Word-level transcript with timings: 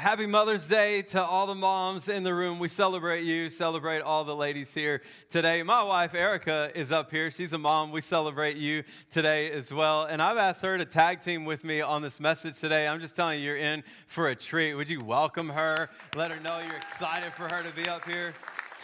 Happy 0.00 0.24
Mother's 0.24 0.66
Day 0.66 1.02
to 1.02 1.22
all 1.22 1.46
the 1.46 1.54
moms 1.54 2.08
in 2.08 2.22
the 2.22 2.32
room. 2.32 2.58
We 2.58 2.68
celebrate 2.68 3.22
you, 3.22 3.50
celebrate 3.50 4.00
all 4.00 4.24
the 4.24 4.34
ladies 4.34 4.72
here 4.72 5.02
today. 5.28 5.62
My 5.62 5.82
wife, 5.82 6.14
Erica, 6.14 6.70
is 6.74 6.90
up 6.90 7.10
here. 7.10 7.30
She's 7.30 7.52
a 7.52 7.58
mom. 7.58 7.92
We 7.92 8.00
celebrate 8.00 8.56
you 8.56 8.82
today 9.10 9.52
as 9.52 9.70
well. 9.70 10.04
And 10.04 10.22
I've 10.22 10.38
asked 10.38 10.62
her 10.62 10.78
to 10.78 10.86
tag 10.86 11.20
team 11.20 11.44
with 11.44 11.64
me 11.64 11.82
on 11.82 12.00
this 12.00 12.18
message 12.18 12.58
today. 12.58 12.88
I'm 12.88 12.98
just 12.98 13.14
telling 13.14 13.40
you, 13.40 13.44
you're 13.44 13.58
in 13.58 13.84
for 14.06 14.30
a 14.30 14.34
treat. 14.34 14.72
Would 14.72 14.88
you 14.88 15.00
welcome 15.04 15.50
her? 15.50 15.90
Let 16.16 16.30
her 16.30 16.40
know 16.40 16.60
you're 16.60 16.78
excited 16.78 17.34
for 17.34 17.46
her 17.54 17.62
to 17.62 17.76
be 17.76 17.86
up 17.86 18.06
here. 18.06 18.32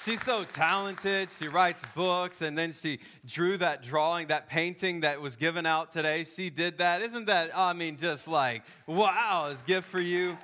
She's 0.05 0.23
so 0.23 0.45
talented. 0.45 1.31
She 1.39 1.49
writes 1.49 1.81
books, 1.95 2.43
and 2.43 2.59
then 2.59 2.75
she 2.75 2.99
drew 3.27 3.57
that 3.57 3.83
drawing, 3.83 4.27
that 4.27 4.51
painting 4.51 5.01
that 5.01 5.23
was 5.23 5.35
given 5.35 5.65
out 5.65 5.93
today. 5.93 6.25
She 6.25 6.51
did 6.51 6.77
that. 6.77 7.01
Isn't 7.01 7.25
that, 7.25 7.53
I 7.57 7.73
mean, 7.73 7.97
just 7.97 8.29
like, 8.29 8.65
wow, 8.87 9.49
it's 9.51 9.63
gift 9.63 9.89
for 9.89 9.99
you. 9.99 10.37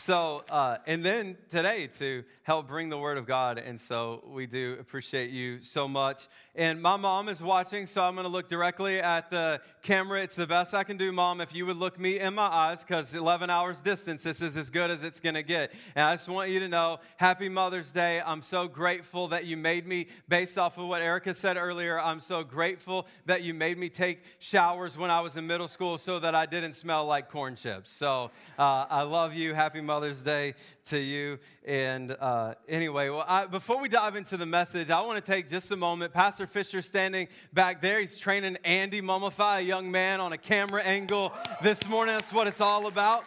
So, 0.00 0.42
uh, 0.48 0.78
and 0.86 1.04
then 1.04 1.36
today 1.50 1.90
to 1.98 2.24
help 2.42 2.68
bring 2.68 2.88
the 2.88 2.96
word 2.96 3.18
of 3.18 3.26
God. 3.26 3.58
And 3.58 3.78
so 3.78 4.24
we 4.28 4.46
do 4.46 4.78
appreciate 4.80 5.28
you 5.28 5.62
so 5.62 5.86
much. 5.86 6.26
And 6.54 6.80
my 6.80 6.96
mom 6.96 7.28
is 7.28 7.42
watching, 7.42 7.84
so 7.84 8.00
I'm 8.00 8.14
going 8.14 8.24
to 8.24 8.30
look 8.30 8.48
directly 8.48 8.98
at 8.98 9.30
the 9.30 9.60
camera. 9.82 10.22
It's 10.22 10.34
the 10.34 10.46
best 10.46 10.74
I 10.74 10.84
can 10.84 10.96
do, 10.96 11.12
mom. 11.12 11.40
If 11.40 11.54
you 11.54 11.66
would 11.66 11.76
look 11.76 11.98
me 11.98 12.18
in 12.18 12.34
my 12.34 12.46
eyes, 12.46 12.82
because 12.82 13.14
11 13.14 13.50
hours 13.50 13.80
distance, 13.80 14.22
this 14.22 14.40
is 14.40 14.56
as 14.56 14.70
good 14.70 14.90
as 14.90 15.02
it's 15.02 15.20
going 15.20 15.34
to 15.34 15.42
get. 15.42 15.72
And 15.94 16.04
I 16.04 16.14
just 16.14 16.28
want 16.28 16.50
you 16.50 16.60
to 16.60 16.68
know, 16.68 17.00
Happy 17.16 17.48
Mother's 17.48 17.92
Day. 17.92 18.20
I'm 18.24 18.42
so 18.42 18.68
grateful 18.68 19.28
that 19.28 19.46
you 19.46 19.56
made 19.56 19.86
me, 19.86 20.08
based 20.28 20.58
off 20.58 20.78
of 20.78 20.86
what 20.86 21.02
Erica 21.02 21.34
said 21.34 21.56
earlier, 21.56 22.00
I'm 22.00 22.20
so 22.20 22.42
grateful 22.42 23.06
that 23.26 23.42
you 23.42 23.54
made 23.54 23.78
me 23.78 23.88
take 23.88 24.22
showers 24.38 24.96
when 24.96 25.10
I 25.10 25.20
was 25.20 25.36
in 25.36 25.46
middle 25.46 25.68
school 25.68 25.98
so 25.98 26.18
that 26.18 26.34
I 26.34 26.46
didn't 26.46 26.74
smell 26.74 27.06
like 27.06 27.30
corn 27.30 27.56
chips. 27.56 27.90
So 27.90 28.30
uh, 28.58 28.86
I 28.88 29.02
love 29.02 29.34
you. 29.34 29.54
Happy 29.54 29.80
Mother's 29.80 30.22
Day 30.22 30.54
to 30.90 30.98
you. 30.98 31.38
And 31.64 32.12
uh, 32.12 32.54
anyway, 32.68 33.08
well, 33.08 33.24
I, 33.26 33.46
before 33.46 33.80
we 33.80 33.88
dive 33.88 34.16
into 34.16 34.36
the 34.36 34.46
message, 34.46 34.90
I 34.90 35.00
want 35.00 35.24
to 35.24 35.32
take 35.32 35.48
just 35.48 35.70
a 35.70 35.76
moment. 35.76 36.12
Pastor 36.12 36.46
Fisher 36.46 36.82
standing 36.82 37.28
back 37.52 37.80
there. 37.80 38.00
He's 38.00 38.18
training 38.18 38.58
Andy 38.64 39.00
Mummify, 39.00 39.58
a 39.58 39.62
young 39.62 39.90
man, 39.90 40.20
on 40.20 40.32
a 40.32 40.38
camera 40.38 40.82
angle 40.82 41.32
this 41.62 41.88
morning. 41.88 42.14
That's 42.14 42.32
what 42.32 42.46
it's 42.46 42.60
all 42.60 42.86
about 42.86 43.24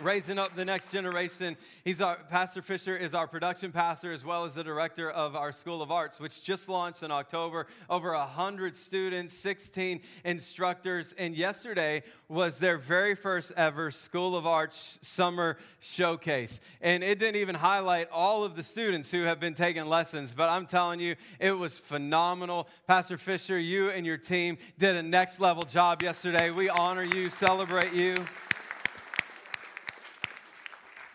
raising 0.00 0.38
up 0.38 0.54
the 0.54 0.64
next 0.64 0.90
generation. 0.90 1.56
He's 1.84 2.00
our 2.00 2.16
Pastor 2.30 2.62
Fisher 2.62 2.96
is 2.96 3.14
our 3.14 3.26
production 3.26 3.72
pastor 3.72 4.12
as 4.12 4.24
well 4.24 4.44
as 4.44 4.54
the 4.54 4.64
director 4.64 5.10
of 5.10 5.34
our 5.36 5.52
School 5.52 5.82
of 5.82 5.90
Arts, 5.90 6.20
which 6.20 6.42
just 6.42 6.68
launched 6.68 7.02
in 7.02 7.10
October. 7.10 7.66
Over 7.88 8.14
hundred 8.14 8.76
students, 8.76 9.34
16 9.34 10.00
instructors, 10.24 11.14
and 11.18 11.34
yesterday 11.34 12.02
was 12.28 12.58
their 12.58 12.78
very 12.78 13.14
first 13.14 13.52
ever 13.56 13.90
School 13.90 14.36
of 14.36 14.46
Arts 14.46 14.98
summer 15.02 15.58
showcase. 15.80 16.60
And 16.80 17.04
it 17.04 17.18
didn't 17.18 17.36
even 17.36 17.54
highlight 17.54 18.10
all 18.10 18.44
of 18.44 18.56
the 18.56 18.62
students 18.62 19.10
who 19.10 19.22
have 19.22 19.40
been 19.40 19.54
taking 19.54 19.86
lessons, 19.86 20.34
but 20.34 20.48
I'm 20.48 20.66
telling 20.66 21.00
you, 21.00 21.16
it 21.38 21.52
was 21.52 21.78
phenomenal. 21.78 22.68
Pastor 22.86 23.16
Fisher, 23.18 23.58
you 23.58 23.90
and 23.90 24.04
your 24.04 24.18
team 24.18 24.58
did 24.78 24.96
a 24.96 25.02
next 25.02 25.40
level 25.40 25.62
job 25.62 26.02
yesterday. 26.02 26.50
We 26.50 26.68
honor 26.68 27.04
you, 27.04 27.30
celebrate 27.30 27.92
you. 27.92 28.16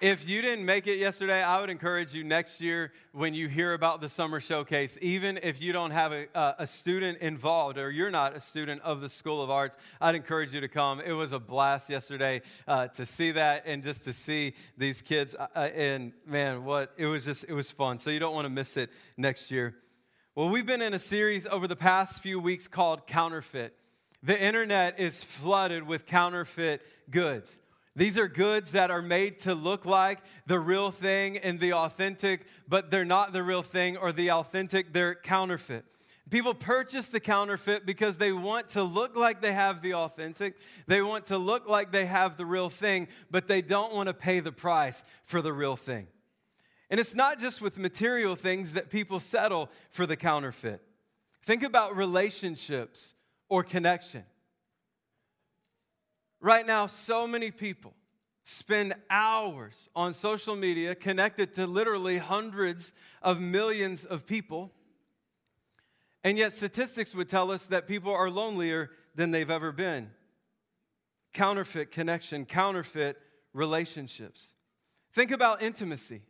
If 0.01 0.27
you 0.27 0.41
didn't 0.41 0.65
make 0.65 0.87
it 0.87 0.97
yesterday, 0.97 1.43
I 1.43 1.61
would 1.61 1.69
encourage 1.69 2.15
you 2.15 2.23
next 2.23 2.59
year 2.59 2.91
when 3.11 3.35
you 3.35 3.47
hear 3.47 3.73
about 3.73 4.01
the 4.01 4.09
summer 4.09 4.39
showcase, 4.41 4.97
even 4.99 5.39
if 5.43 5.61
you 5.61 5.73
don't 5.73 5.91
have 5.91 6.11
a, 6.11 6.25
a, 6.57 6.65
student 6.65 7.19
involved 7.19 7.77
or 7.77 7.91
you're 7.91 8.09
not 8.09 8.35
a 8.35 8.41
student 8.41 8.81
of 8.81 8.99
the 8.99 9.09
School 9.09 9.43
of 9.43 9.51
Arts, 9.51 9.77
I'd 10.01 10.15
encourage 10.15 10.55
you 10.55 10.61
to 10.61 10.67
come. 10.67 11.01
It 11.01 11.11
was 11.11 11.33
a 11.33 11.37
blast 11.37 11.87
yesterday 11.87 12.41
uh, 12.67 12.87
to 12.87 13.05
see 13.05 13.33
that 13.33 13.67
and 13.67 13.83
just 13.83 14.03
to 14.05 14.13
see 14.13 14.55
these 14.75 15.03
kids. 15.03 15.35
Uh, 15.35 15.45
uh 15.55 15.59
and 15.75 16.13
man, 16.25 16.65
what 16.65 16.93
it 16.97 17.05
was 17.05 17.23
just, 17.23 17.45
it 17.47 17.53
was 17.53 17.69
fun. 17.69 17.99
So 17.99 18.09
you 18.09 18.17
don't 18.17 18.33
want 18.33 18.45
to 18.45 18.49
miss 18.49 18.77
it 18.77 18.89
next 19.17 19.51
year. 19.51 19.75
Well, 20.33 20.49
we've 20.49 20.65
been 20.65 20.81
in 20.81 20.95
a 20.95 20.99
series 20.99 21.45
over 21.45 21.67
the 21.67 21.75
past 21.75 22.23
few 22.23 22.39
weeks 22.39 22.67
called 22.67 23.05
Counterfeit. 23.05 23.75
The 24.23 24.41
internet 24.41 24.99
is 24.99 25.23
flooded 25.23 25.85
with 25.85 26.07
counterfeit 26.07 26.81
goods. 27.11 27.59
These 27.95 28.17
are 28.17 28.27
goods 28.27 28.71
that 28.71 28.89
are 28.89 29.01
made 29.01 29.39
to 29.39 29.53
look 29.53 29.85
like 29.85 30.19
the 30.47 30.59
real 30.59 30.91
thing 30.91 31.37
and 31.37 31.59
the 31.59 31.73
authentic, 31.73 32.45
but 32.67 32.89
they're 32.89 33.03
not 33.03 33.33
the 33.33 33.43
real 33.43 33.63
thing 33.63 33.97
or 33.97 34.11
the 34.11 34.31
authentic, 34.31 34.93
they're 34.93 35.15
counterfeit. 35.15 35.85
People 36.29 36.53
purchase 36.53 37.09
the 37.09 37.19
counterfeit 37.19 37.85
because 37.85 38.17
they 38.17 38.31
want 38.31 38.69
to 38.69 38.83
look 38.83 39.17
like 39.17 39.41
they 39.41 39.51
have 39.51 39.81
the 39.81 39.95
authentic. 39.95 40.55
They 40.87 41.01
want 41.01 41.25
to 41.25 41.37
look 41.37 41.67
like 41.67 41.91
they 41.91 42.05
have 42.05 42.37
the 42.37 42.45
real 42.45 42.69
thing, 42.69 43.09
but 43.29 43.47
they 43.47 43.61
don't 43.61 43.93
want 43.93 44.07
to 44.07 44.13
pay 44.13 44.39
the 44.39 44.53
price 44.53 45.03
for 45.25 45.41
the 45.41 45.51
real 45.51 45.75
thing. 45.75 46.07
And 46.89 47.01
it's 47.01 47.13
not 47.13 47.39
just 47.39 47.61
with 47.61 47.77
material 47.77 48.37
things 48.37 48.73
that 48.73 48.89
people 48.89 49.19
settle 49.19 49.69
for 49.89 50.05
the 50.05 50.15
counterfeit. 50.15 50.81
Think 51.45 51.63
about 51.63 51.97
relationships 51.97 53.13
or 53.49 53.63
connection. 53.63 54.23
Right 56.41 56.65
now, 56.65 56.87
so 56.87 57.27
many 57.27 57.51
people 57.51 57.93
spend 58.43 58.95
hours 59.09 59.89
on 59.95 60.13
social 60.13 60.55
media 60.55 60.95
connected 60.95 61.53
to 61.53 61.67
literally 61.67 62.17
hundreds 62.17 62.91
of 63.21 63.39
millions 63.39 64.03
of 64.03 64.25
people. 64.25 64.71
And 66.23 66.39
yet, 66.39 66.53
statistics 66.53 67.13
would 67.13 67.29
tell 67.29 67.51
us 67.51 67.67
that 67.67 67.87
people 67.87 68.11
are 68.11 68.29
lonelier 68.29 68.89
than 69.13 69.29
they've 69.29 69.49
ever 69.49 69.71
been. 69.71 70.09
Counterfeit 71.33 71.91
connection, 71.91 72.45
counterfeit 72.45 73.17
relationships. 73.53 74.51
Think 75.13 75.29
about 75.29 75.61
intimacy. 75.61 76.21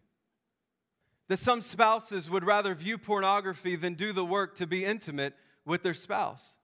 That 1.30 1.40
some 1.40 1.62
spouses 1.62 2.30
would 2.30 2.44
rather 2.44 2.76
view 2.76 2.98
pornography 2.98 3.78
than 3.78 3.94
do 3.94 4.12
the 4.12 4.26
work 4.26 4.58
to 4.58 4.68
be 4.68 4.84
intimate 4.84 5.34
with 5.66 5.84
their 5.84 5.94
spouse. 5.94 6.56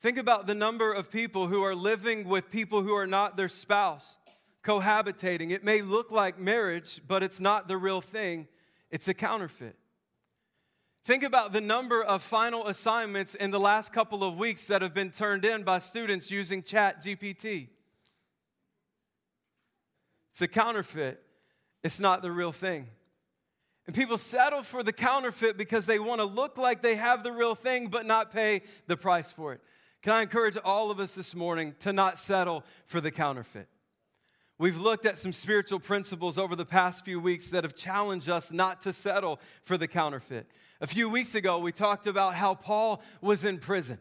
Think 0.00 0.16
about 0.16 0.46
the 0.46 0.54
number 0.54 0.92
of 0.92 1.10
people 1.10 1.48
who 1.48 1.62
are 1.64 1.74
living 1.74 2.28
with 2.28 2.50
people 2.50 2.82
who 2.82 2.94
are 2.94 3.06
not 3.06 3.36
their 3.36 3.48
spouse, 3.48 4.16
cohabitating. 4.62 5.50
It 5.50 5.64
may 5.64 5.82
look 5.82 6.12
like 6.12 6.38
marriage, 6.38 7.00
but 7.06 7.22
it's 7.22 7.40
not 7.40 7.66
the 7.66 7.76
real 7.76 8.00
thing, 8.00 8.46
it's 8.90 9.08
a 9.08 9.14
counterfeit. 9.14 9.76
Think 11.04 11.24
about 11.24 11.52
the 11.52 11.60
number 11.60 12.02
of 12.02 12.22
final 12.22 12.66
assignments 12.68 13.34
in 13.34 13.50
the 13.50 13.58
last 13.58 13.92
couple 13.92 14.22
of 14.22 14.36
weeks 14.36 14.66
that 14.66 14.82
have 14.82 14.94
been 14.94 15.10
turned 15.10 15.44
in 15.44 15.62
by 15.64 15.78
students 15.78 16.30
using 16.30 16.62
Chat 16.62 17.02
GPT. 17.02 17.68
It's 20.30 20.42
a 20.42 20.48
counterfeit, 20.48 21.20
it's 21.82 21.98
not 21.98 22.22
the 22.22 22.30
real 22.30 22.52
thing. 22.52 22.86
And 23.86 23.96
people 23.96 24.18
settle 24.18 24.62
for 24.62 24.82
the 24.82 24.92
counterfeit 24.92 25.56
because 25.56 25.86
they 25.86 25.98
want 25.98 26.20
to 26.20 26.26
look 26.26 26.58
like 26.58 26.82
they 26.82 26.94
have 26.94 27.24
the 27.24 27.32
real 27.32 27.54
thing 27.54 27.88
but 27.88 28.04
not 28.04 28.30
pay 28.30 28.62
the 28.86 28.96
price 28.96 29.32
for 29.32 29.54
it. 29.54 29.62
Can 30.08 30.16
I 30.16 30.22
encourage 30.22 30.56
all 30.64 30.90
of 30.90 31.00
us 31.00 31.14
this 31.14 31.34
morning 31.34 31.74
to 31.80 31.92
not 31.92 32.18
settle 32.18 32.64
for 32.86 32.98
the 32.98 33.10
counterfeit? 33.10 33.68
We've 34.56 34.78
looked 34.78 35.04
at 35.04 35.18
some 35.18 35.34
spiritual 35.34 35.80
principles 35.80 36.38
over 36.38 36.56
the 36.56 36.64
past 36.64 37.04
few 37.04 37.20
weeks 37.20 37.48
that 37.48 37.62
have 37.62 37.74
challenged 37.74 38.30
us 38.30 38.50
not 38.50 38.80
to 38.80 38.94
settle 38.94 39.38
for 39.64 39.76
the 39.76 39.86
counterfeit. 39.86 40.46
A 40.80 40.86
few 40.86 41.10
weeks 41.10 41.34
ago, 41.34 41.58
we 41.58 41.72
talked 41.72 42.06
about 42.06 42.34
how 42.34 42.54
Paul 42.54 43.02
was 43.20 43.44
in 43.44 43.58
prison. 43.58 43.98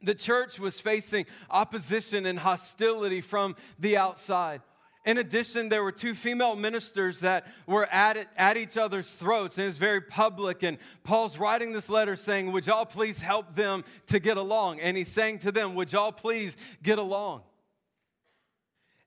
The 0.00 0.14
church 0.14 0.58
was 0.58 0.80
facing 0.80 1.26
opposition 1.50 2.24
and 2.24 2.38
hostility 2.38 3.20
from 3.20 3.54
the 3.78 3.98
outside. 3.98 4.62
In 5.08 5.16
addition, 5.16 5.70
there 5.70 5.82
were 5.82 5.90
two 5.90 6.12
female 6.12 6.54
ministers 6.54 7.20
that 7.20 7.46
were 7.66 7.86
at, 7.86 8.18
it, 8.18 8.28
at 8.36 8.58
each 8.58 8.76
other's 8.76 9.10
throats, 9.10 9.56
and 9.56 9.66
it's 9.66 9.78
very 9.78 10.02
public. 10.02 10.62
And 10.62 10.76
Paul's 11.02 11.38
writing 11.38 11.72
this 11.72 11.88
letter 11.88 12.14
saying, 12.14 12.52
Would 12.52 12.66
y'all 12.66 12.84
please 12.84 13.18
help 13.18 13.54
them 13.54 13.84
to 14.08 14.18
get 14.18 14.36
along? 14.36 14.80
And 14.80 14.98
he's 14.98 15.08
saying 15.08 15.38
to 15.38 15.50
them, 15.50 15.74
Would 15.76 15.94
y'all 15.94 16.12
please 16.12 16.58
get 16.82 16.98
along? 16.98 17.40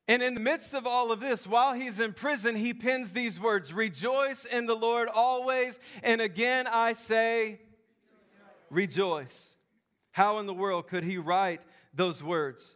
And 0.08 0.24
in 0.24 0.34
the 0.34 0.40
midst 0.40 0.74
of 0.74 0.88
all 0.88 1.12
of 1.12 1.20
this, 1.20 1.46
while 1.46 1.76
he's 1.76 2.00
in 2.00 2.14
prison, 2.14 2.56
he 2.56 2.74
pens 2.74 3.12
these 3.12 3.40
words 3.40 3.72
Rejoice 3.72 4.46
in 4.46 4.66
the 4.66 4.76
Lord 4.76 5.08
always. 5.08 5.80
And 6.02 6.20
again, 6.20 6.66
I 6.66 6.94
say, 6.94 7.60
Rejoice. 8.72 9.54
How 10.10 10.40
in 10.40 10.48
the 10.48 10.54
world 10.56 10.88
could 10.88 11.04
he 11.04 11.20
write 11.20 11.62
those 11.94 12.24
words? 12.24 12.76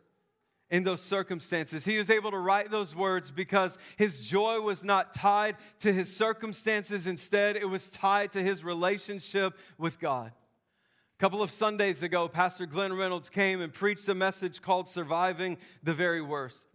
In 0.75 0.83
those 0.83 1.00
circumstances. 1.00 1.86
He 1.86 1.98
was 1.98 2.10
able 2.10 2.31
to 2.31 2.38
write 2.38 2.69
those 2.69 2.94
words 2.94 3.31
because 3.31 3.77
his 3.95 4.19
joy 4.19 4.60
was 4.60 4.83
not 4.83 5.13
tied 5.13 5.56
to 5.80 5.94
his 5.94 6.13
circumstances. 6.13 7.07
Instead, 7.07 7.56
it 7.56 7.69
was 7.69 7.89
tied 7.89 8.33
to 8.33 8.44
his 8.44 8.62
relationship 8.62 9.57
with 9.77 10.01
God. 10.01 10.33
A 10.33 11.18
couple 11.18 11.42
of 11.42 11.50
Sundays 11.50 12.04
ago, 12.04 12.27
Pastor 12.27 12.66
Glenn 12.66 12.92
Reynolds 12.92 13.30
came 13.30 13.62
and 13.62 13.72
preached 13.72 14.10
a 14.10 14.13
message 14.13 14.62
called 14.62 14.89
Surviving 14.89 15.57
the 15.81 15.94
Very 15.94 16.22
Worst. 16.22 16.66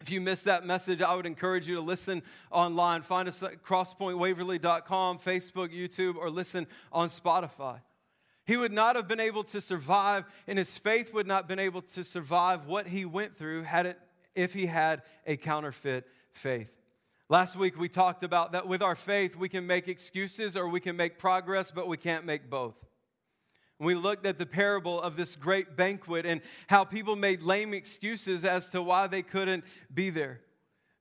If 0.00 0.10
you 0.10 0.20
missed 0.20 0.46
that 0.46 0.66
message, 0.66 1.00
I 1.00 1.14
would 1.14 1.26
encourage 1.26 1.68
you 1.68 1.76
to 1.76 1.80
listen 1.80 2.24
online. 2.50 3.02
Find 3.02 3.28
us 3.28 3.40
at 3.44 3.62
crosspointwaverly.com, 3.62 5.20
Facebook, 5.20 5.72
YouTube, 5.72 6.16
or 6.16 6.28
listen 6.28 6.66
on 6.90 7.08
Spotify. 7.08 7.78
He 8.48 8.56
would 8.56 8.72
not 8.72 8.96
have 8.96 9.06
been 9.06 9.20
able 9.20 9.44
to 9.44 9.60
survive, 9.60 10.24
and 10.46 10.56
his 10.56 10.78
faith 10.78 11.12
would 11.12 11.26
not 11.26 11.42
have 11.42 11.48
been 11.48 11.58
able 11.58 11.82
to 11.82 12.02
survive 12.02 12.64
what 12.64 12.86
he 12.86 13.04
went 13.04 13.36
through 13.36 13.64
had 13.64 13.84
it, 13.84 13.98
if 14.34 14.54
he 14.54 14.64
had 14.64 15.02
a 15.26 15.36
counterfeit 15.36 16.06
faith. 16.32 16.72
Last 17.28 17.56
week, 17.56 17.78
we 17.78 17.90
talked 17.90 18.22
about 18.22 18.52
that 18.52 18.66
with 18.66 18.80
our 18.80 18.96
faith, 18.96 19.36
we 19.36 19.50
can 19.50 19.66
make 19.66 19.86
excuses 19.86 20.56
or 20.56 20.66
we 20.66 20.80
can 20.80 20.96
make 20.96 21.18
progress, 21.18 21.70
but 21.70 21.88
we 21.88 21.98
can't 21.98 22.24
make 22.24 22.48
both. 22.48 22.74
We 23.78 23.94
looked 23.94 24.24
at 24.24 24.38
the 24.38 24.46
parable 24.46 24.98
of 24.98 25.14
this 25.14 25.36
great 25.36 25.76
banquet 25.76 26.24
and 26.24 26.40
how 26.68 26.84
people 26.84 27.16
made 27.16 27.42
lame 27.42 27.74
excuses 27.74 28.46
as 28.46 28.70
to 28.70 28.80
why 28.80 29.08
they 29.08 29.20
couldn't 29.20 29.62
be 29.92 30.08
there. 30.08 30.40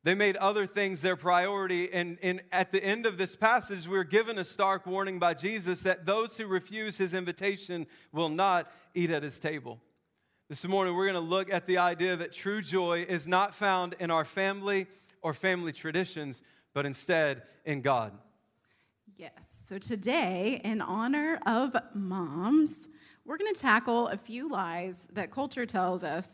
They 0.08 0.16
made 0.16 0.38
other 0.38 0.66
things 0.66 1.02
their 1.02 1.18
priority. 1.18 1.92
And, 1.92 2.18
and 2.24 2.42
at 2.54 2.72
the 2.72 2.82
end 2.82 3.06
of 3.06 3.18
this 3.18 3.36
passage, 3.36 3.90
we're 3.90 4.06
given 4.06 4.38
a 4.38 4.46
stark 4.46 4.86
warning 4.86 5.20
by 5.20 5.34
Jesus 5.34 5.82
that 5.82 6.06
those 6.06 6.38
who 6.38 6.48
refuse 6.48 6.98
his 6.98 7.14
invitation 7.14 7.86
will 8.14 8.30
not 8.30 8.72
eat 8.96 9.12
at 9.12 9.22
his 9.22 9.38
table. 9.38 9.82
This 10.48 10.66
morning, 10.66 10.96
we're 10.96 11.12
going 11.12 11.22
to 11.22 11.30
look 11.30 11.52
at 11.52 11.68
the 11.68 11.80
idea 11.80 12.16
that 12.16 12.32
true 12.32 12.62
joy 12.62 13.06
is 13.10 13.28
not 13.28 13.54
found 13.54 13.98
in 14.00 14.10
our 14.10 14.24
family 14.24 14.88
or 15.22 15.34
family 15.34 15.74
traditions, 15.74 16.42
but 16.74 16.86
instead 16.86 17.42
in 17.66 17.82
God. 17.82 18.14
Yes. 19.18 19.34
So, 19.68 19.78
today, 19.78 20.62
in 20.64 20.80
honor 20.80 21.38
of 21.46 21.76
moms, 21.94 22.88
we're 23.26 23.38
going 23.38 23.54
to 23.54 23.60
tackle 23.60 24.08
a 24.08 24.16
few 24.16 24.50
lies 24.50 25.06
that 25.12 25.32
culture 25.32 25.66
tells 25.66 26.02
us 26.02 26.30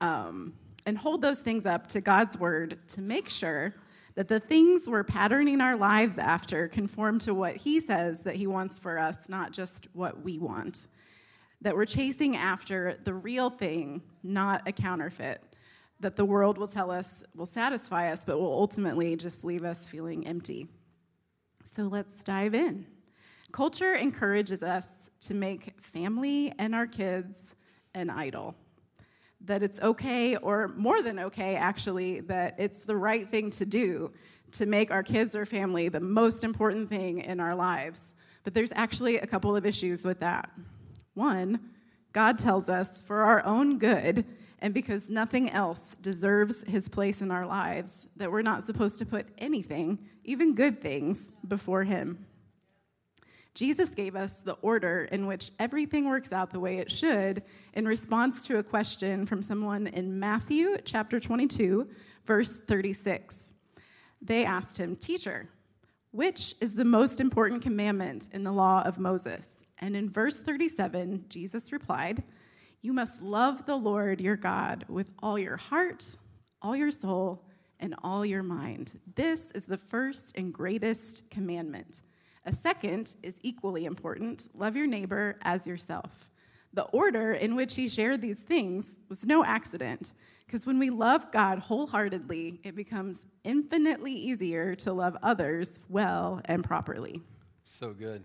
um, 0.00 0.54
and 0.86 0.98
hold 0.98 1.22
those 1.22 1.40
things 1.40 1.66
up 1.66 1.88
to 1.88 2.00
God's 2.00 2.38
word 2.38 2.78
to 2.88 3.02
make 3.02 3.28
sure 3.28 3.74
that 4.14 4.28
the 4.28 4.40
things 4.40 4.88
we're 4.88 5.04
patterning 5.04 5.60
our 5.60 5.76
lives 5.76 6.18
after 6.18 6.68
conform 6.68 7.18
to 7.20 7.34
what 7.34 7.56
He 7.56 7.80
says 7.80 8.22
that 8.22 8.36
He 8.36 8.46
wants 8.46 8.78
for 8.78 8.98
us, 8.98 9.28
not 9.28 9.52
just 9.52 9.88
what 9.92 10.22
we 10.22 10.38
want. 10.38 10.86
That 11.62 11.76
we're 11.76 11.86
chasing 11.86 12.36
after 12.36 12.98
the 13.04 13.14
real 13.14 13.50
thing, 13.50 14.02
not 14.22 14.66
a 14.66 14.72
counterfeit. 14.72 15.42
That 16.00 16.16
the 16.16 16.24
world 16.24 16.56
will 16.56 16.66
tell 16.66 16.90
us 16.90 17.24
will 17.34 17.46
satisfy 17.46 18.10
us, 18.10 18.24
but 18.24 18.38
will 18.38 18.52
ultimately 18.52 19.16
just 19.16 19.44
leave 19.44 19.64
us 19.64 19.86
feeling 19.86 20.26
empty. 20.26 20.66
So 21.72 21.84
let's 21.84 22.24
dive 22.24 22.54
in. 22.54 22.86
Culture 23.52 23.94
encourages 23.94 24.62
us 24.62 25.10
to 25.20 25.34
make 25.34 25.74
family 25.82 26.52
and 26.58 26.74
our 26.74 26.86
kids 26.86 27.56
an 27.94 28.08
idol. 28.08 28.54
That 29.46 29.62
it's 29.62 29.80
okay, 29.80 30.36
or 30.36 30.68
more 30.68 31.02
than 31.02 31.18
okay, 31.18 31.56
actually, 31.56 32.20
that 32.20 32.56
it's 32.58 32.82
the 32.82 32.96
right 32.96 33.28
thing 33.28 33.50
to 33.52 33.66
do 33.66 34.12
to 34.52 34.66
make 34.66 34.90
our 34.90 35.02
kids 35.02 35.34
or 35.34 35.46
family 35.46 35.88
the 35.88 36.00
most 36.00 36.44
important 36.44 36.88
thing 36.88 37.18
in 37.18 37.40
our 37.40 37.54
lives. 37.54 38.14
But 38.44 38.54
there's 38.54 38.72
actually 38.74 39.18
a 39.18 39.26
couple 39.26 39.54
of 39.54 39.64
issues 39.64 40.04
with 40.04 40.20
that. 40.20 40.50
One, 41.14 41.60
God 42.12 42.38
tells 42.38 42.68
us 42.68 43.00
for 43.00 43.22
our 43.22 43.44
own 43.44 43.78
good 43.78 44.24
and 44.60 44.74
because 44.74 45.08
nothing 45.08 45.50
else 45.50 45.96
deserves 46.02 46.64
his 46.64 46.88
place 46.88 47.22
in 47.22 47.30
our 47.30 47.46
lives, 47.46 48.06
that 48.16 48.30
we're 48.30 48.42
not 48.42 48.66
supposed 48.66 48.98
to 48.98 49.06
put 49.06 49.26
anything, 49.38 49.98
even 50.24 50.54
good 50.54 50.82
things, 50.82 51.32
before 51.46 51.84
him. 51.84 52.26
Jesus 53.54 53.90
gave 53.90 54.16
us 54.16 54.38
the 54.38 54.56
order 54.62 55.08
in 55.10 55.26
which 55.26 55.50
everything 55.58 56.08
works 56.08 56.32
out 56.32 56.50
the 56.50 56.60
way 56.60 56.78
it 56.78 56.90
should 56.90 57.42
in 57.74 57.86
response 57.86 58.46
to 58.46 58.58
a 58.58 58.62
question 58.62 59.26
from 59.26 59.42
someone 59.42 59.86
in 59.86 60.18
Matthew 60.18 60.76
chapter 60.84 61.18
22, 61.18 61.88
verse 62.24 62.58
36. 62.58 63.52
They 64.22 64.44
asked 64.44 64.78
him, 64.78 64.96
Teacher, 64.96 65.48
which 66.12 66.54
is 66.60 66.74
the 66.74 66.84
most 66.84 67.20
important 67.20 67.62
commandment 67.62 68.28
in 68.32 68.44
the 68.44 68.52
law 68.52 68.82
of 68.82 68.98
Moses? 68.98 69.62
And 69.78 69.96
in 69.96 70.10
verse 70.10 70.40
37, 70.40 71.24
Jesus 71.28 71.72
replied, 71.72 72.22
you 72.82 72.92
must 72.94 73.20
love 73.20 73.66
the 73.66 73.76
Lord 73.76 74.20
your 74.20 74.36
God 74.36 74.86
with 74.88 75.10
all 75.22 75.38
your 75.38 75.58
heart, 75.58 76.16
all 76.62 76.74
your 76.74 76.90
soul, 76.90 77.44
and 77.78 77.94
all 78.02 78.24
your 78.24 78.42
mind. 78.42 78.92
This 79.14 79.50
is 79.50 79.66
the 79.66 79.76
first 79.76 80.32
and 80.36 80.52
greatest 80.52 81.30
commandment. 81.30 82.00
A 82.46 82.52
second 82.52 83.14
is 83.22 83.36
equally 83.42 83.84
important 83.84 84.48
love 84.54 84.74
your 84.74 84.86
neighbor 84.86 85.36
as 85.42 85.66
yourself. 85.66 86.30
The 86.72 86.84
order 86.84 87.32
in 87.32 87.54
which 87.54 87.74
he 87.74 87.88
shared 87.88 88.22
these 88.22 88.40
things 88.40 88.98
was 89.08 89.26
no 89.26 89.44
accident, 89.44 90.12
because 90.46 90.64
when 90.64 90.78
we 90.78 90.88
love 90.88 91.30
God 91.32 91.58
wholeheartedly, 91.58 92.60
it 92.64 92.74
becomes 92.74 93.26
infinitely 93.44 94.12
easier 94.12 94.74
to 94.76 94.92
love 94.92 95.16
others 95.22 95.80
well 95.88 96.40
and 96.46 96.64
properly. 96.64 97.20
So 97.64 97.92
good. 97.92 98.24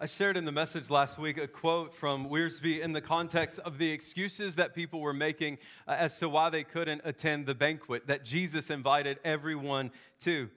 I 0.00 0.06
shared 0.06 0.36
in 0.36 0.44
the 0.44 0.52
message 0.52 0.90
last 0.90 1.18
week 1.18 1.38
a 1.38 1.46
quote 1.46 1.94
from 1.94 2.28
Wiersbe 2.28 2.80
in 2.80 2.92
the 2.92 3.00
context 3.00 3.60
of 3.60 3.78
the 3.78 3.90
excuses 3.90 4.56
that 4.56 4.74
people 4.74 5.00
were 5.00 5.12
making 5.12 5.58
uh, 5.86 5.92
as 5.92 6.18
to 6.18 6.28
why 6.28 6.50
they 6.50 6.64
couldn't 6.64 7.02
attend 7.04 7.46
the 7.46 7.54
banquet 7.54 8.08
that 8.08 8.24
Jesus 8.24 8.70
invited 8.70 9.18
everyone 9.24 9.92
to. 10.20 10.50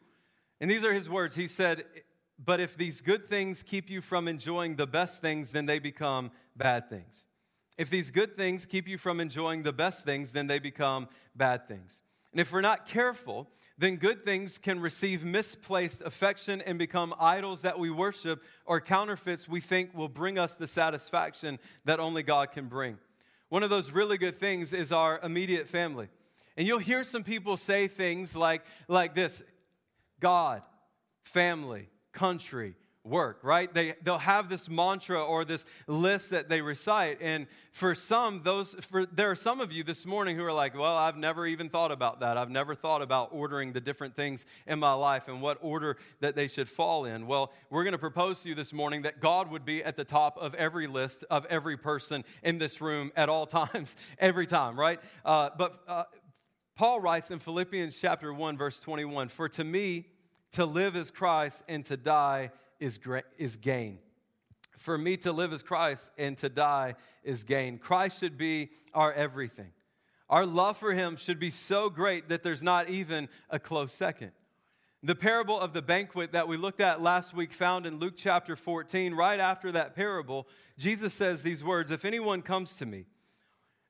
And 0.59 0.71
these 0.71 0.83
are 0.83 0.93
his 0.93 1.07
words. 1.07 1.35
He 1.35 1.47
said, 1.47 1.83
But 2.43 2.59
if 2.59 2.77
these 2.77 3.01
good 3.01 3.27
things 3.27 3.63
keep 3.63 3.89
you 3.89 4.01
from 4.01 4.27
enjoying 4.27 4.75
the 4.75 4.87
best 4.87 5.21
things, 5.21 5.51
then 5.51 5.65
they 5.65 5.79
become 5.79 6.31
bad 6.55 6.89
things. 6.89 7.25
If 7.77 7.89
these 7.89 8.11
good 8.11 8.35
things 8.35 8.65
keep 8.65 8.87
you 8.87 8.97
from 8.97 9.19
enjoying 9.19 9.63
the 9.63 9.73
best 9.73 10.03
things, 10.03 10.31
then 10.31 10.47
they 10.47 10.59
become 10.59 11.07
bad 11.35 11.67
things. 11.67 12.01
And 12.31 12.41
if 12.41 12.51
we're 12.51 12.61
not 12.61 12.87
careful, 12.87 13.47
then 13.77 13.97
good 13.97 14.25
things 14.25 14.57
can 14.57 14.79
receive 14.79 15.23
misplaced 15.23 16.01
affection 16.01 16.61
and 16.61 16.79
become 16.79 17.13
idols 17.19 17.61
that 17.61 17.77
we 17.77 17.91
worship 17.91 18.43
or 18.65 18.81
counterfeits 18.81 19.47
we 19.47 19.61
think 19.61 19.95
will 19.95 20.09
bring 20.09 20.39
us 20.39 20.55
the 20.55 20.67
satisfaction 20.67 21.59
that 21.85 21.99
only 21.99 22.23
God 22.23 22.51
can 22.51 22.67
bring. 22.67 22.97
One 23.49 23.63
of 23.63 23.69
those 23.69 23.91
really 23.91 24.17
good 24.17 24.35
things 24.35 24.73
is 24.73 24.91
our 24.91 25.19
immediate 25.21 25.67
family. 25.67 26.09
And 26.57 26.67
you'll 26.67 26.79
hear 26.79 27.03
some 27.03 27.23
people 27.23 27.55
say 27.55 27.87
things 27.87 28.35
like, 28.35 28.63
like 28.87 29.13
this 29.13 29.43
God, 30.19 30.63
family, 31.23 31.89
country, 32.17 32.73
work, 33.03 33.39
right? 33.43 33.71
They, 33.71 33.93
they'll 34.01 34.17
have 34.17 34.49
this 34.49 34.67
mantra 34.67 35.23
or 35.23 35.45
this 35.45 35.65
list 35.85 36.31
that 36.31 36.49
they 36.49 36.61
recite. 36.61 37.19
And 37.21 37.45
for 37.71 37.93
some, 37.93 38.41
those, 38.43 38.73
for, 38.89 39.05
there 39.05 39.29
are 39.29 39.35
some 39.35 39.61
of 39.61 39.71
you 39.71 39.83
this 39.83 40.03
morning 40.03 40.35
who 40.35 40.43
are 40.43 40.51
like, 40.51 40.75
well, 40.75 40.97
I've 40.97 41.15
never 41.15 41.45
even 41.45 41.69
thought 41.69 41.91
about 41.91 42.19
that. 42.21 42.37
I've 42.37 42.49
never 42.49 42.73
thought 42.73 43.03
about 43.03 43.29
ordering 43.31 43.71
the 43.71 43.79
different 43.79 44.15
things 44.15 44.45
in 44.65 44.79
my 44.79 44.93
life 44.93 45.27
and 45.27 45.41
what 45.41 45.59
order 45.61 45.97
that 46.19 46.35
they 46.35 46.47
should 46.47 46.67
fall 46.67 47.05
in. 47.05 47.27
Well, 47.27 47.51
we're 47.69 47.83
going 47.83 47.93
to 47.93 47.99
propose 47.99 48.41
to 48.41 48.49
you 48.49 48.55
this 48.55 48.73
morning 48.73 49.03
that 49.03 49.19
God 49.19 49.51
would 49.51 49.63
be 49.63 49.83
at 49.83 49.95
the 49.95 50.03
top 50.03 50.37
of 50.39 50.55
every 50.55 50.87
list 50.87 51.23
of 51.29 51.45
every 51.45 51.77
person 51.77 52.23
in 52.43 52.57
this 52.57 52.81
room 52.81 53.11
at 53.15 53.29
all 53.29 53.45
times, 53.45 53.95
every 54.19 54.47
time, 54.47 54.77
right? 54.79 54.99
Uh, 55.23 55.49
but 55.55 55.79
uh, 55.87 56.03
Paul 56.75 56.99
writes 56.99 57.31
in 57.31 57.39
Philippians 57.39 57.97
chapter 57.99 58.33
1, 58.33 58.57
verse 58.57 58.79
21 58.79 59.29
For 59.29 59.47
to 59.49 59.63
me, 59.63 60.07
to 60.57 60.65
live 60.65 60.95
is 60.95 61.11
Christ 61.11 61.61
and 61.69 61.85
to 61.85 61.95
die 61.95 62.49
is, 62.79 62.97
gra- 62.97 63.21
is 63.37 63.57
gain. 63.57 63.99
For 64.79 64.97
me 64.97 65.15
to 65.17 65.31
live 65.31 65.53
as 65.53 65.61
Christ 65.61 66.09
and 66.17 66.35
to 66.39 66.49
die 66.49 66.95
is 67.23 67.43
gain. 67.43 67.77
Christ 67.77 68.19
should 68.19 68.39
be 68.39 68.71
our 68.91 69.13
everything. 69.13 69.69
Our 70.27 70.47
love 70.47 70.77
for 70.77 70.93
him 70.93 71.15
should 71.15 71.39
be 71.39 71.51
so 71.51 71.91
great 71.91 72.29
that 72.29 72.41
there's 72.41 72.63
not 72.63 72.89
even 72.89 73.29
a 73.51 73.59
close 73.59 73.93
second. 73.93 74.31
The 75.03 75.13
parable 75.13 75.59
of 75.59 75.73
the 75.73 75.83
banquet 75.83 76.31
that 76.31 76.47
we 76.47 76.57
looked 76.57 76.81
at 76.81 77.03
last 77.03 77.35
week, 77.35 77.53
found 77.53 77.85
in 77.85 77.99
Luke 77.99 78.15
chapter 78.17 78.55
14, 78.55 79.13
right 79.13 79.39
after 79.39 79.71
that 79.73 79.95
parable, 79.95 80.47
Jesus 80.79 81.13
says 81.13 81.43
these 81.43 81.63
words 81.63 81.91
If 81.91 82.03
anyone 82.03 82.41
comes 82.41 82.73
to 82.77 82.87
me 82.87 83.05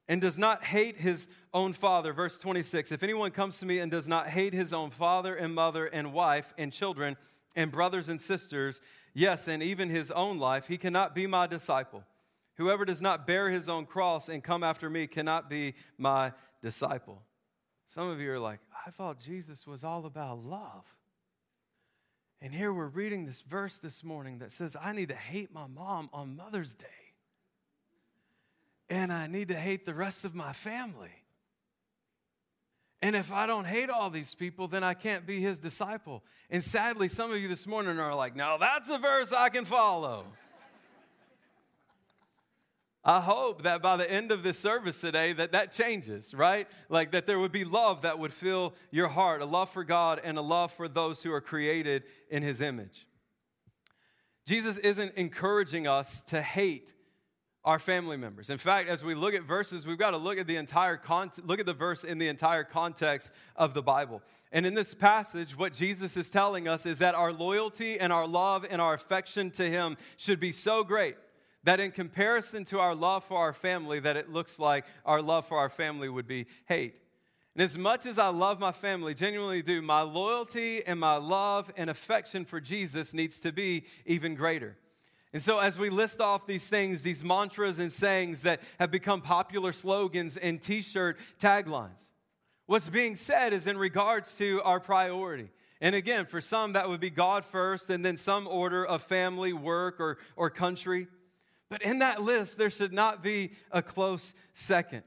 and 0.08 0.22
does 0.22 0.38
not 0.38 0.64
hate 0.64 0.98
his 0.98 1.28
own 1.54 1.74
father, 1.74 2.14
verse 2.14 2.38
26, 2.38 2.92
if 2.92 3.04
anyone 3.04 3.32
comes 3.32 3.58
to 3.60 3.66
me 3.66 3.80
and 3.80 3.92
does 3.92 4.08
not 4.08 4.30
hate 4.30 4.54
his 4.54 4.72
own 4.72 4.90
father 4.90 5.36
and 5.36 5.54
mother 5.54 5.86
and 5.86 6.14
wife 6.14 6.54
and 6.58 6.72
children, 6.72 7.18
and 7.58 7.72
brothers 7.72 8.08
and 8.08 8.22
sisters, 8.22 8.82
yes, 9.14 9.48
and 9.48 9.62
even 9.64 9.90
his 9.90 10.12
own 10.12 10.38
life, 10.38 10.68
he 10.68 10.78
cannot 10.78 11.16
be 11.16 11.26
my 11.26 11.48
disciple. 11.48 12.04
Whoever 12.56 12.86
does 12.86 13.02
not 13.02 13.28
bear 13.28 13.50
his 13.50 13.68
own 13.68 13.86
cross 13.86 14.30
and 14.30 14.44
come 14.44 14.64
after 14.64 14.90
me 14.90 15.08
cannot 15.08 15.50
be 15.50 15.74
my 15.98 16.34
disciple. 16.62 17.22
Some 17.88 18.10
of 18.10 18.20
you 18.22 18.32
are 18.32 18.40
like, 18.40 18.60
I 18.86 18.92
thought 18.92 19.20
Jesus 19.20 19.66
was 19.66 19.84
all 19.84 20.06
about 20.06 20.44
love. 20.44 20.86
And 22.42 22.54
here 22.54 22.72
we're 22.72 22.88
reading 22.88 23.26
this 23.26 23.42
verse 23.42 23.80
this 23.80 24.04
morning 24.04 24.40
that 24.40 24.52
says, 24.52 24.76
I 24.80 24.92
need 24.92 25.10
to 25.10 25.16
hate 25.16 25.52
my 25.52 25.66
mom 25.66 26.10
on 26.14 26.38
Mother's 26.38 26.76
Day. 26.76 26.86
And 28.90 29.12
I 29.12 29.28
need 29.28 29.50
to 29.50 29.56
hate 29.56 29.86
the 29.86 29.94
rest 29.94 30.26
of 30.26 30.34
my 30.34 30.54
family. 30.54 31.12
And 33.02 33.16
if 33.16 33.32
I 33.32 33.46
don't 33.46 33.66
hate 33.66 33.90
all 33.90 34.10
these 34.10 34.34
people, 34.34 34.68
then 34.68 34.84
I 34.84 34.94
can't 34.94 35.28
be 35.28 35.40
his 35.40 35.60
disciple. 35.60 36.24
And 36.50 36.64
sadly, 36.64 37.08
some 37.08 37.32
of 37.32 37.38
you 37.38 37.48
this 37.48 37.68
morning 37.68 38.00
are 38.00 38.16
like, 38.16 38.36
now 38.36 38.58
that's 38.58 38.90
a 38.90 38.98
verse 38.98 39.32
I 39.32 39.50
can 39.50 39.66
follow. 39.66 40.26
I 43.04 43.22
hope 43.22 43.64
that 43.64 43.82
by 43.82 43.96
the 43.96 44.10
end 44.12 44.32
of 44.32 44.44
this 44.44 44.60
service 44.60 45.00
today 45.00 45.32
that 45.32 45.54
that 45.54 45.72
changes, 45.72 46.34
right? 46.34 46.68
Like 46.90 47.12
that 47.12 47.26
there 47.26 47.40
would 47.40 47.54
be 47.54 47.64
love 47.64 48.02
that 48.02 48.20
would 48.20 48.34
fill 48.34 48.74
your 48.92 49.08
heart, 49.08 49.42
a 49.42 49.46
love 49.46 49.70
for 49.70 49.86
God 49.86 50.20
and 50.22 50.38
a 50.38 50.42
love 50.42 50.74
for 50.74 50.90
those 50.90 51.24
who 51.24 51.32
are 51.32 51.40
created 51.40 52.04
in 52.30 52.44
his 52.44 52.60
image. 52.60 53.08
Jesus 54.46 54.78
isn't 54.80 55.14
encouraging 55.16 55.88
us 55.88 56.22
to 56.28 56.42
hate 56.42 56.94
our 57.68 57.80
family 57.80 58.16
members. 58.16 58.50
In 58.50 58.58
fact, 58.58 58.88
as 58.88 59.04
we 59.04 59.14
look 59.14 59.34
at 59.34 59.44
verses, 59.44 59.86
we've 59.86 59.98
got 59.98 60.12
to 60.12 60.18
look 60.18 60.38
at 60.38 60.48
the 60.48 60.56
entire 60.56 60.96
context, 60.96 61.46
look 61.46 61.60
at 61.60 61.66
the 61.66 61.74
verse 61.74 62.06
in 62.06 62.18
the 62.18 62.30
entire 62.30 62.64
context 62.64 63.30
of 63.58 63.74
the 63.74 63.82
Bible. 63.82 64.22
And 64.54 64.66
in 64.66 64.74
this 64.74 64.94
passage, 64.94 65.58
what 65.58 65.74
Jesus 65.74 66.16
is 66.16 66.30
telling 66.30 66.70
us 66.70 66.86
is 66.86 67.00
that 67.00 67.14
our 67.14 67.34
loyalty 67.34 68.00
and 68.00 68.14
our 68.14 68.26
love 68.26 68.66
and 68.70 68.82
our 68.82 68.94
affection 68.94 69.52
to 69.52 69.70
him 69.70 69.98
should 70.16 70.40
be 70.40 70.54
so 70.54 70.86
great 70.86 71.18
that 71.66 71.82
in 71.82 71.92
comparison 71.92 72.64
to 72.64 72.80
our 72.80 72.96
love 72.96 73.26
for 73.26 73.38
our 73.38 73.52
family, 73.52 74.00
that 74.00 74.16
it 74.16 74.32
looks 74.32 74.60
like 74.60 74.86
our 75.04 75.22
love 75.22 75.46
for 75.46 75.58
our 75.58 75.70
family 75.70 76.08
would 76.08 76.26
be 76.26 76.48
hate. 76.68 76.96
And 77.54 77.62
as 77.62 77.78
much 77.78 78.06
as 78.06 78.18
I 78.18 78.30
love 78.30 78.62
my 78.62 78.72
family, 78.72 79.14
genuinely 79.14 79.62
do, 79.62 79.82
my 79.82 80.04
loyalty 80.04 80.86
and 80.86 80.98
my 80.98 81.18
love 81.18 81.70
and 81.76 81.90
affection 81.90 82.46
for 82.46 82.62
Jesus 82.62 83.14
needs 83.14 83.42
to 83.42 83.52
be 83.52 83.84
even 84.06 84.36
greater. 84.36 84.78
And 85.38 85.44
so, 85.44 85.60
as 85.60 85.78
we 85.78 85.92
list 85.92 86.20
off 86.20 86.48
these 86.48 86.68
things, 86.68 87.04
these 87.04 87.24
mantras 87.24 87.78
and 87.78 87.92
sayings 87.92 88.42
that 88.42 88.60
have 88.80 88.90
become 88.90 89.22
popular 89.22 89.72
slogans 89.72 90.36
and 90.36 90.60
t 90.60 90.82
shirt 90.82 91.20
taglines, 91.40 92.10
what's 92.66 92.90
being 92.90 93.16
said 93.16 93.54
is 93.54 93.68
in 93.68 93.78
regards 93.78 94.36
to 94.38 94.64
our 94.64 94.80
priority. 94.80 95.52
And 95.80 95.94
again, 95.94 96.26
for 96.26 96.42
some, 96.42 96.74
that 96.74 96.90
would 96.90 97.00
be 97.00 97.12
God 97.12 97.46
first, 97.46 97.92
and 97.92 98.04
then 98.04 98.18
some 98.18 98.48
order 98.48 98.84
of 98.84 99.04
family, 99.04 99.54
work, 99.54 100.00
or, 100.00 100.18
or 100.36 100.50
country. 100.50 101.08
But 101.70 101.84
in 101.84 102.00
that 102.00 102.24
list, 102.24 102.58
there 102.58 102.72
should 102.72 102.92
not 102.92 103.22
be 103.22 103.52
a 103.72 103.84
close 103.84 104.34
second. 104.56 105.04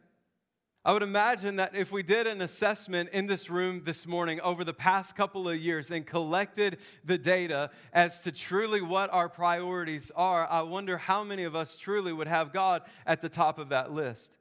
I 0.82 0.94
would 0.94 1.02
imagine 1.02 1.56
that 1.56 1.74
if 1.74 1.92
we 1.92 2.02
did 2.02 2.26
an 2.26 2.40
assessment 2.40 3.10
in 3.12 3.26
this 3.26 3.50
room 3.50 3.82
this 3.84 4.06
morning 4.06 4.40
over 4.40 4.64
the 4.64 4.72
past 4.72 5.14
couple 5.14 5.46
of 5.46 5.58
years 5.58 5.90
and 5.90 6.06
collected 6.06 6.78
the 7.04 7.18
data 7.18 7.70
as 7.92 8.22
to 8.22 8.32
truly 8.32 8.80
what 8.80 9.12
our 9.12 9.28
priorities 9.28 10.10
are, 10.16 10.46
I 10.46 10.62
wonder 10.62 10.96
how 10.96 11.22
many 11.22 11.44
of 11.44 11.54
us 11.54 11.76
truly 11.76 12.14
would 12.14 12.28
have 12.28 12.54
God 12.54 12.80
at 13.04 13.20
the 13.20 13.28
top 13.28 13.58
of 13.58 13.68
that 13.68 13.92
list. 13.92 14.38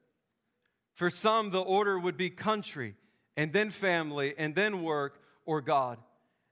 For 0.93 1.09
some, 1.09 1.51
the 1.51 1.59
order 1.59 1.99
would 1.99 2.15
be 2.15 2.29
country, 2.29 2.95
and 3.35 3.51
then 3.51 3.69
family, 3.69 4.33
and 4.37 4.55
then 4.55 4.81
work, 4.81 5.19
or 5.45 5.59
God. 5.59 5.97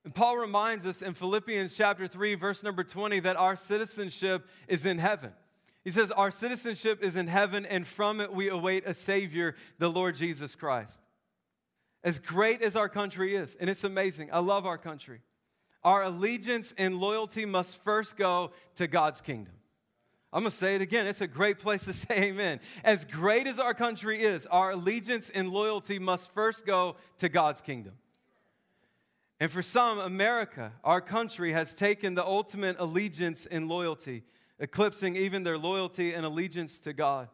And 0.03 0.13
Paul 0.13 0.38
reminds 0.38 0.86
us 0.86 1.01
in 1.01 1.13
Philippians 1.13 1.77
chapter 1.77 2.10
3, 2.10 2.36
verse 2.36 2.62
number 2.62 2.84
20, 2.84 3.22
that 3.22 3.38
our 3.38 3.56
citizenship 3.56 4.48
is 4.67 4.86
in 4.86 4.98
heaven. 4.98 5.32
He 5.88 5.91
says, 5.91 6.12
Our 6.12 6.32
citizenship 6.32 7.01
is 7.01 7.15
in 7.15 7.27
heaven, 7.27 7.65
and 7.65 7.88
from 7.88 8.20
it 8.20 8.34
we 8.34 8.50
await 8.50 8.86
a 8.86 8.94
Savior, 8.94 9.56
the 9.79 9.88
Lord 9.88 10.17
Jesus 10.17 10.53
Christ. 10.53 11.00
As 12.03 12.20
great 12.20 12.62
as 12.62 12.75
our 12.75 12.89
country 12.89 13.38
is, 13.38 13.56
and 13.58 13.70
it's 13.70 13.86
amazing, 13.86 14.27
I 14.34 14.39
love 14.39 14.65
our 14.65 14.77
country, 14.77 15.22
our 15.86 16.03
allegiance 16.03 16.74
and 16.77 16.98
loyalty 16.98 17.46
must 17.46 17.82
first 17.86 18.17
go 18.17 18.51
to 18.75 18.88
God's 18.88 19.22
kingdom. 19.22 19.53
I'm 20.34 20.44
going 20.44 20.51
to 20.51 20.58
say 20.58 20.75
it 20.75 20.82
again. 20.82 21.08
It's 21.08 21.22
a 21.22 21.25
great 21.25 21.58
place 21.58 21.86
to 21.86 21.94
say 21.94 22.15
amen. 22.22 22.60
As 22.84 23.06
great 23.06 23.48
as 23.48 23.58
our 23.58 23.74
country 23.74 24.22
is, 24.22 24.46
our 24.48 24.72
allegiance 24.72 25.29
and 25.29 25.51
loyalty 25.51 26.00
must 26.00 26.34
first 26.34 26.65
go 26.65 26.98
to 27.20 27.29
God's 27.29 27.62
kingdom. 27.62 27.94
And 29.39 29.50
for 29.50 29.62
some, 29.62 30.00
America, 30.00 30.74
our 30.84 31.00
country, 31.00 31.53
has 31.53 31.74
taken 31.74 32.13
the 32.13 32.25
ultimate 32.25 32.75
allegiance 32.77 33.46
and 33.46 33.70
loyalty 33.70 34.24
eclipsing 34.60 35.16
even 35.16 35.44
their 35.44 35.58
loyalty 35.58 36.14
and 36.14 36.26
allegiance 36.26 36.80
to 36.80 36.94
God. 36.94 37.30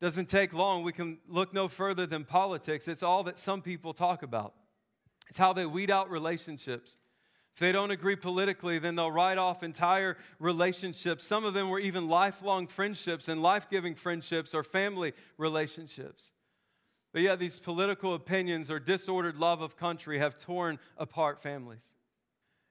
Doesn't 0.00 0.28
take 0.28 0.52
long. 0.52 0.82
We 0.82 0.92
can 0.92 1.18
look 1.28 1.54
no 1.54 1.68
further 1.68 2.06
than 2.06 2.24
politics. 2.24 2.88
It's 2.88 3.02
all 3.02 3.22
that 3.24 3.38
some 3.38 3.62
people 3.62 3.94
talk 3.94 4.22
about. 4.22 4.54
It's 5.28 5.38
how 5.38 5.52
they 5.52 5.64
weed 5.64 5.90
out 5.90 6.10
relationships. 6.10 6.96
If 7.54 7.60
they 7.60 7.70
don't 7.70 7.90
agree 7.90 8.16
politically, 8.16 8.78
then 8.78 8.96
they'll 8.96 9.12
write 9.12 9.38
off 9.38 9.62
entire 9.62 10.16
relationships. 10.38 11.24
Some 11.24 11.44
of 11.44 11.54
them 11.54 11.68
were 11.68 11.78
even 11.78 12.08
lifelong 12.08 12.66
friendships 12.66 13.28
and 13.28 13.42
life 13.42 13.68
giving 13.70 13.94
friendships 13.94 14.54
or 14.54 14.62
family 14.62 15.12
relationships. 15.36 16.32
But 17.12 17.22
yet, 17.22 17.38
these 17.38 17.58
political 17.58 18.14
opinions 18.14 18.70
or 18.70 18.80
disordered 18.80 19.36
love 19.36 19.60
of 19.60 19.76
country 19.76 20.18
have 20.18 20.38
torn 20.38 20.78
apart 20.96 21.42
families. 21.42 21.82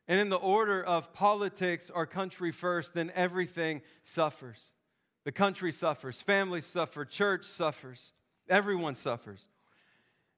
And 0.07 0.19
in 0.19 0.29
the 0.29 0.37
order 0.37 0.83
of 0.83 1.13
politics 1.13 1.91
or 1.93 2.05
country 2.05 2.51
first, 2.51 2.93
then 2.93 3.11
everything 3.15 3.81
suffers. 4.03 4.71
The 5.23 5.31
country 5.31 5.71
suffers, 5.71 6.21
families 6.21 6.65
suffer, 6.65 7.05
church 7.05 7.45
suffers, 7.45 8.13
everyone 8.49 8.95
suffers. 8.95 9.47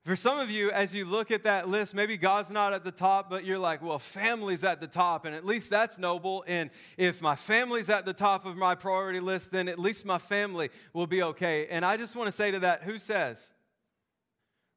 For 0.04 0.18
some 0.18 0.38
of 0.38 0.52
you, 0.52 0.70
as 0.70 0.94
you 0.94 1.06
look 1.06 1.32
at 1.32 1.44
that 1.44 1.70
list, 1.70 1.96
maybe 1.96 2.18
God's 2.18 2.52
not 2.52 2.74
at 2.74 2.84
the 2.84 2.92
top, 2.92 3.30
but 3.30 3.46
you're 3.46 3.58
like, 3.58 3.82
well, 3.82 4.00
family's 4.00 4.66
at 4.66 4.82
the 4.82 4.88
top, 4.88 5.24
and 5.24 5.34
at 5.34 5.46
least 5.46 5.70
that's 5.70 5.98
noble. 5.98 6.44
And 6.46 6.72
if 6.98 7.22
my 7.22 7.38
family's 7.38 7.90
at 7.90 8.04
the 8.04 8.12
top 8.12 8.46
of 8.46 8.58
my 8.58 8.76
priority 8.76 9.22
list, 9.22 9.52
then 9.52 9.70
at 9.70 9.80
least 9.80 10.06
my 10.06 10.18
family 10.18 10.72
will 10.92 11.08
be 11.08 11.24
okay. 11.24 11.68
And 11.68 11.86
I 11.86 11.96
just 11.96 12.18
want 12.18 12.28
to 12.28 12.34
say 12.34 12.52
to 12.52 12.60
that, 12.60 12.84
who 12.84 12.98
says? 12.98 13.50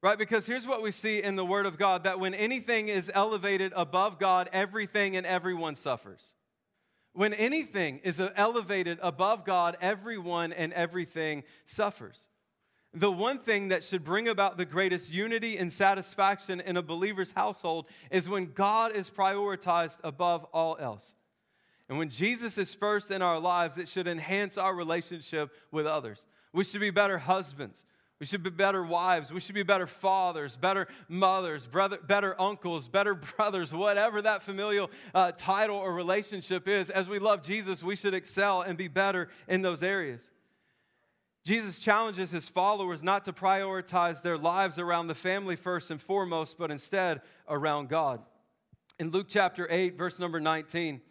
Right? 0.03 0.19
Because 0.19 0.47
here's 0.47 0.67
what 0.67 0.83
we 0.83 0.93
see 0.93 1.23
in 1.23 1.37
the 1.37 1.45
Word 1.45 1.67
of 1.67 1.79
God 1.79 2.05
that 2.05 2.21
when 2.21 2.35
anything 2.35 2.89
is 2.89 3.11
elevated 3.15 3.73
above 3.75 4.19
God, 4.19 4.49
everything 4.53 5.17
and 5.17 5.27
everyone 5.27 5.75
suffers. 5.75 6.35
When 7.13 7.33
anything 7.33 8.01
is 8.05 8.21
elevated 8.37 8.99
above 9.03 9.45
God, 9.45 9.79
everyone 9.81 10.53
and 10.53 10.73
everything 10.75 11.45
suffers. 11.65 12.27
The 12.93 13.11
one 13.11 13.39
thing 13.39 13.69
that 13.69 13.85
should 13.85 14.05
bring 14.05 14.29
about 14.29 14.59
the 14.59 14.65
greatest 14.65 15.13
unity 15.13 15.57
and 15.59 15.73
satisfaction 15.73 16.61
in 16.61 16.77
a 16.77 16.83
believer's 16.83 17.31
household 17.31 17.87
is 18.11 18.29
when 18.29 18.53
God 18.53 18.95
is 18.95 19.11
prioritized 19.11 19.99
above 20.05 20.45
all 20.53 20.77
else. 20.79 21.15
And 21.89 21.99
when 21.99 22.11
Jesus 22.11 22.59
is 22.59 22.75
first 22.75 23.11
in 23.11 23.23
our 23.23 23.39
lives, 23.39 23.79
it 23.79 23.89
should 23.89 24.09
enhance 24.09 24.59
our 24.59 24.75
relationship 24.75 25.53
with 25.71 25.87
others. 25.87 26.27
We 26.53 26.65
should 26.65 26.81
be 26.81 26.91
better 26.91 27.19
husbands. 27.19 27.85
We 28.19 28.25
should 28.25 28.43
be 28.43 28.51
better 28.51 28.83
wives. 28.83 29.31
We 29.31 29.41
should 29.41 29.55
be 29.55 29.63
better 29.63 29.87
fathers, 29.87 30.57
better 30.57 30.89
mothers, 31.09 31.67
brother, 31.67 31.99
better 31.99 32.41
uncles, 32.41 32.89
better 32.89 33.15
brothers, 33.37 33.75
whatever 33.75 34.23
that 34.23 34.43
familial 34.43 34.91
uh, 35.15 35.33
title 35.33 35.77
or 35.77 35.93
relationship 35.93 36.67
is. 36.67 36.89
As 36.89 37.09
we 37.09 37.19
love 37.19 37.43
Jesus, 37.43 37.83
we 37.83 37.95
should 37.95 38.15
excel 38.15 38.63
and 38.63 38.79
be 38.79 38.89
better 38.89 39.29
in 39.49 39.61
those 39.61 39.83
areas. 39.83 40.31
Jesus 41.45 41.79
challenges 41.79 42.31
his 42.31 42.49
followers 42.49 43.03
not 43.03 43.25
to 43.27 43.33
prioritize 43.33 44.23
their 44.23 44.39
lives 44.39 44.79
around 44.79 45.07
the 45.07 45.15
family 45.15 45.55
first 45.55 45.91
and 45.91 46.01
foremost, 46.01 46.59
but 46.59 46.71
instead 46.71 47.21
around 47.49 47.89
God. 47.89 48.21
In 48.99 49.11
Luke 49.11 49.27
chapter 49.29 49.69
8, 49.71 49.97
verse 49.97 50.19
number 50.19 50.41
19, 50.41 51.03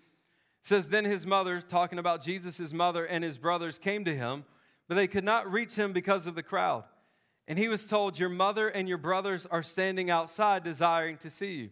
says, 0.62 0.88
Then 0.88 1.06
his 1.06 1.26
mother, 1.26 1.62
talking 1.62 2.00
about 2.00 2.24
Jesus' 2.24 2.74
mother 2.74 3.06
and 3.06 3.24
his 3.24 3.38
brothers, 3.38 3.78
came 3.78 4.04
to 4.06 4.16
him, 4.16 4.44
but 4.88 4.96
they 4.96 5.08
could 5.08 5.24
not 5.24 5.50
reach 5.50 5.76
him 5.76 5.94
because 5.94 6.26
of 6.26 6.34
the 6.34 6.44
crowd. 6.44 6.84
And 7.48 7.60
he 7.60 7.68
was 7.68 7.86
told, 7.86 8.18
Your 8.18 8.30
mother 8.30 8.68
and 8.68 8.90
your 8.90 8.98
brothers 8.98 9.46
are 9.46 9.64
standing 9.64 10.10
outside 10.10 10.64
desiring 10.64 11.18
to 11.18 11.30
see 11.30 11.54
you. 11.54 11.70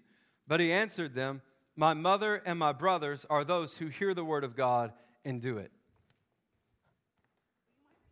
But 0.48 0.60
he 0.60 0.72
answered 0.72 1.16
them, 1.16 1.42
My 1.76 1.94
mother 1.94 2.42
and 2.46 2.60
my 2.60 2.72
brothers 2.72 3.26
are 3.30 3.44
those 3.44 3.78
who 3.78 3.88
hear 3.88 4.14
the 4.14 4.26
word 4.26 4.44
of 4.44 4.56
God 4.56 4.94
and 5.26 5.42
do 5.42 5.58
it. 5.58 5.72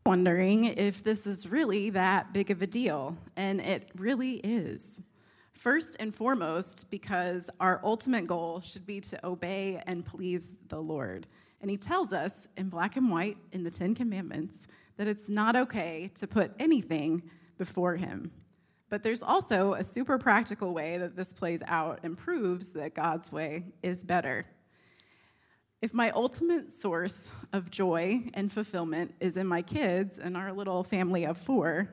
Wondering 0.06 0.64
if 0.66 1.04
this 1.04 1.28
is 1.28 1.48
really 1.48 1.92
that 1.92 2.34
big 2.34 2.50
of 2.50 2.62
a 2.64 2.68
deal, 2.68 3.18
and 3.36 3.62
it 3.62 3.90
really 3.96 4.38
is. 4.38 4.90
First 5.54 5.96
and 6.00 6.16
foremost, 6.16 6.90
because 6.90 7.48
our 7.60 7.80
ultimate 7.84 8.26
goal 8.26 8.62
should 8.62 8.88
be 8.88 9.00
to 9.02 9.24
obey 9.24 9.80
and 9.86 10.04
please 10.04 10.56
the 10.70 10.82
Lord. 10.82 11.28
And 11.62 11.70
he 11.70 11.78
tells 11.78 12.12
us 12.14 12.48
in 12.58 12.70
black 12.70 12.98
and 12.98 13.12
white 13.12 13.38
in 13.52 13.64
the 13.64 13.70
Ten 13.70 13.94
Commandments 13.94 14.66
that 14.98 15.08
it's 15.08 15.30
not 15.30 15.56
okay 15.56 16.10
to 16.16 16.26
put 16.26 16.52
anything 16.58 17.22
before 17.58 17.96
him. 17.96 18.32
But 18.92 19.02
there's 19.04 19.24
also 19.24 19.74
a 19.74 19.84
super 19.86 20.18
practical 20.18 20.74
way 20.74 20.98
that 20.98 21.16
this 21.16 21.32
plays 21.32 21.64
out 21.66 22.02
and 22.04 22.18
proves 22.18 22.74
that 22.74 22.94
God's 22.94 23.32
way 23.32 23.64
is 23.82 24.04
better. 24.04 24.46
If 25.82 25.94
my 25.94 26.12
ultimate 26.12 26.74
source 26.74 27.32
of 27.54 27.72
joy 27.72 28.30
and 28.34 28.52
fulfillment 28.52 29.16
is 29.22 29.38
in 29.38 29.48
my 29.48 29.62
kids 29.62 30.20
and 30.20 30.36
our 30.36 30.52
little 30.52 30.84
family 30.84 31.26
of 31.26 31.38
four, 31.38 31.90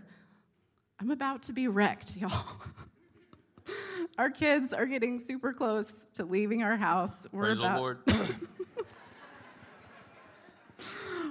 I'm 1.01 1.13
about 1.13 1.45
to 1.45 1.53
be 1.53 1.69
wrecked, 1.69 2.17
y'all. 2.17 2.33
our 4.19 4.29
kids 4.29 4.73
are 4.73 4.85
getting 4.85 5.21
super 5.21 5.53
close 5.53 5.93
to 6.15 6.25
leaving 6.25 6.65
our 6.65 6.77
house. 6.77 7.15
We're 7.31 7.55
Praise 7.55 7.61
about, 7.61 7.99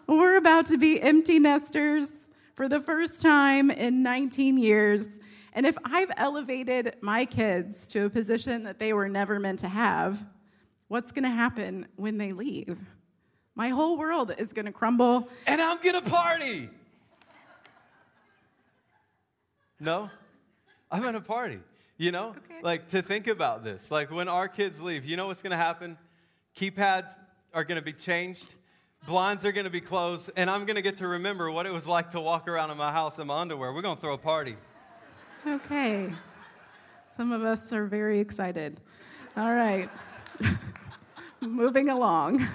we're 0.07 0.38
about 0.38 0.67
to 0.67 0.77
be 0.77 1.01
empty 1.01 1.39
nesters 1.39 2.10
for 2.57 2.67
the 2.67 2.81
first 2.81 3.21
time 3.21 3.69
in 3.69 4.01
19 4.01 4.57
years. 4.57 5.07
And 5.53 5.65
if 5.65 5.77
I've 5.85 6.11
elevated 6.17 6.95
my 7.01 7.23
kids 7.23 7.87
to 7.89 8.05
a 8.05 8.09
position 8.09 8.63
that 8.63 8.79
they 8.79 8.93
were 8.93 9.07
never 9.07 9.39
meant 9.39 9.59
to 9.59 9.69
have, 9.69 10.25
what's 10.87 11.11
going 11.11 11.23
to 11.23 11.29
happen 11.29 11.87
when 11.95 12.17
they 12.17 12.33
leave? 12.33 12.79
My 13.53 13.69
whole 13.69 13.97
world 13.97 14.33
is 14.37 14.53
going 14.53 14.65
to 14.65 14.71
crumble. 14.71 15.29
And 15.45 15.61
I'm 15.61 15.79
going 15.81 16.03
to 16.03 16.09
party. 16.09 16.69
No? 19.79 20.09
I'm 20.91 21.03
going 21.03 21.13
to 21.13 21.21
party. 21.21 21.59
You 21.97 22.11
know? 22.11 22.29
Okay. 22.29 22.61
Like 22.63 22.89
to 22.89 23.03
think 23.03 23.27
about 23.27 23.63
this. 23.63 23.91
Like 23.91 24.09
when 24.09 24.27
our 24.27 24.47
kids 24.47 24.81
leave, 24.81 25.05
you 25.05 25.15
know 25.15 25.27
what's 25.27 25.43
going 25.43 25.51
to 25.51 25.57
happen? 25.57 25.95
Keypads 26.55 27.15
are 27.53 27.63
going 27.63 27.77
to 27.77 27.85
be 27.85 27.93
changed. 27.93 28.55
Blinds 29.05 29.45
are 29.45 29.51
going 29.51 29.65
to 29.65 29.69
be 29.69 29.81
closed, 29.81 30.29
and 30.35 30.49
I'm 30.49 30.65
going 30.65 30.75
to 30.75 30.81
get 30.81 30.97
to 30.97 31.07
remember 31.07 31.51
what 31.51 31.65
it 31.65 31.71
was 31.71 31.87
like 31.87 32.11
to 32.11 32.19
walk 32.19 32.47
around 32.47 32.71
in 32.71 32.77
my 32.77 32.91
house 32.91 33.19
in 33.19 33.27
my 33.27 33.39
underwear. 33.39 33.71
We're 33.71 33.81
going 33.81 33.95
to 33.95 34.01
throw 34.01 34.13
a 34.13 34.17
party. 34.17 34.57
Okay. 35.45 36.11
Some 37.15 37.31
of 37.31 37.43
us 37.43 37.71
are 37.71 37.85
very 37.85 38.19
excited. 38.19 38.81
All 39.37 39.53
right. 39.53 39.89
Moving 41.41 41.89
along. 41.89 42.45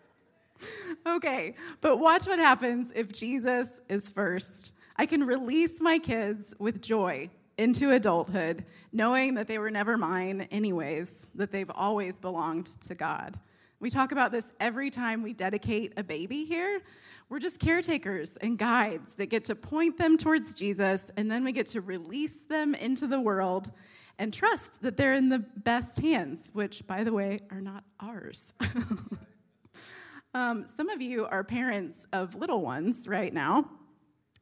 okay, 1.06 1.54
but 1.80 1.98
watch 1.98 2.26
what 2.26 2.38
happens 2.38 2.90
if 2.94 3.12
Jesus 3.12 3.80
is 3.88 4.08
first. 4.08 4.72
I 4.96 5.06
can 5.06 5.24
release 5.24 5.80
my 5.80 5.98
kids 5.98 6.54
with 6.58 6.80
joy 6.80 7.30
into 7.58 7.90
adulthood, 7.90 8.64
knowing 8.92 9.34
that 9.34 9.48
they 9.48 9.58
were 9.58 9.70
never 9.70 9.96
mine, 9.96 10.48
anyways, 10.50 11.30
that 11.34 11.52
they've 11.52 11.70
always 11.74 12.18
belonged 12.18 12.66
to 12.82 12.94
God. 12.94 13.38
We 13.78 13.90
talk 13.90 14.10
about 14.10 14.32
this 14.32 14.50
every 14.58 14.88
time 14.88 15.22
we 15.22 15.34
dedicate 15.34 15.92
a 15.98 16.02
baby 16.02 16.44
here. 16.44 16.80
We're 17.28 17.40
just 17.40 17.58
caretakers 17.58 18.36
and 18.38 18.56
guides 18.56 19.14
that 19.16 19.26
get 19.26 19.44
to 19.46 19.54
point 19.54 19.98
them 19.98 20.16
towards 20.16 20.54
Jesus, 20.54 21.10
and 21.16 21.30
then 21.30 21.44
we 21.44 21.52
get 21.52 21.66
to 21.68 21.80
release 21.80 22.38
them 22.44 22.74
into 22.74 23.06
the 23.06 23.20
world 23.20 23.70
and 24.18 24.32
trust 24.32 24.80
that 24.82 24.96
they're 24.96 25.12
in 25.12 25.28
the 25.28 25.40
best 25.40 25.98
hands, 25.98 26.50
which, 26.54 26.86
by 26.86 27.04
the 27.04 27.12
way, 27.12 27.40
are 27.50 27.60
not 27.60 27.84
ours. 28.00 28.54
um, 30.34 30.64
some 30.76 30.88
of 30.88 31.02
you 31.02 31.26
are 31.26 31.44
parents 31.44 32.06
of 32.12 32.34
little 32.34 32.62
ones 32.62 33.06
right 33.06 33.34
now, 33.34 33.68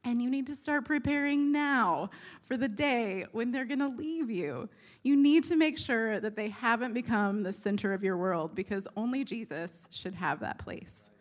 and 0.05 0.21
you 0.21 0.29
need 0.29 0.47
to 0.47 0.55
start 0.55 0.85
preparing 0.85 1.51
now 1.51 2.09
for 2.43 2.55
the 2.55 2.69
day 2.69 3.25
when 3.33 3.51
they're 3.51 3.65
going 3.65 3.79
to 3.79 3.89
leave 3.89 4.29
you. 4.29 4.69
You 5.05 5.15
need 5.15 5.43
to 5.43 5.55
make 5.55 5.77
sure 5.77 6.19
that 6.19 6.35
they 6.35 6.49
haven't 6.49 6.95
become 6.95 7.43
the 7.43 7.53
center 7.53 7.93
of 7.93 8.03
your 8.03 8.17
world 8.17 8.55
because 8.55 8.87
only 8.97 9.23
Jesus 9.23 9.71
should 9.91 10.15
have 10.15 10.39
that 10.39 10.57
place. 10.57 11.11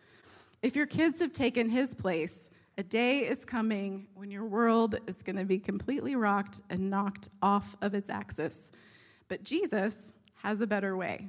If 0.62 0.74
your 0.74 0.86
kids 0.86 1.20
have 1.20 1.34
taken 1.34 1.68
his 1.68 1.94
place, 1.94 2.48
a 2.78 2.82
day 2.82 3.18
is 3.18 3.44
coming 3.44 4.06
when 4.14 4.30
your 4.30 4.46
world 4.46 4.96
is 5.06 5.16
going 5.16 5.36
to 5.36 5.44
be 5.44 5.58
completely 5.58 6.16
rocked 6.16 6.62
and 6.70 6.88
knocked 6.88 7.28
off 7.42 7.76
of 7.82 7.94
its 7.94 8.08
axis. 8.08 8.70
But 9.28 9.42
Jesus 9.44 10.14
has 10.36 10.62
a 10.62 10.66
better 10.66 10.96
way 10.96 11.28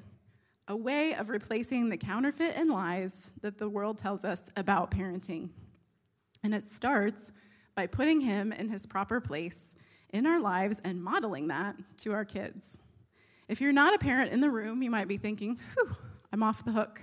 a 0.69 0.75
way 0.75 1.13
of 1.13 1.27
replacing 1.27 1.89
the 1.89 1.97
counterfeit 1.97 2.55
and 2.55 2.71
lies 2.71 3.31
that 3.41 3.57
the 3.57 3.67
world 3.67 3.97
tells 3.97 4.23
us 4.23 4.43
about 4.55 4.91
parenting. 4.91 5.49
And 6.41 6.55
it 6.55 6.71
starts 6.71 7.33
by 7.75 7.85
putting 7.85 8.21
him 8.21 8.53
in 8.53 8.69
his 8.69 8.87
proper 8.87 9.19
place 9.19 9.74
in 10.11 10.25
our 10.25 10.39
lives 10.39 10.79
and 10.83 11.03
modeling 11.03 11.47
that 11.47 11.75
to 11.97 12.13
our 12.13 12.25
kids. 12.25 12.77
If 13.47 13.61
you're 13.61 13.73
not 13.73 13.93
a 13.93 13.99
parent 13.99 14.31
in 14.31 14.39
the 14.39 14.49
room, 14.49 14.81
you 14.81 14.89
might 14.89 15.07
be 15.07 15.17
thinking, 15.17 15.59
whew, 15.75 15.95
I'm 16.31 16.41
off 16.41 16.65
the 16.65 16.71
hook. 16.71 17.01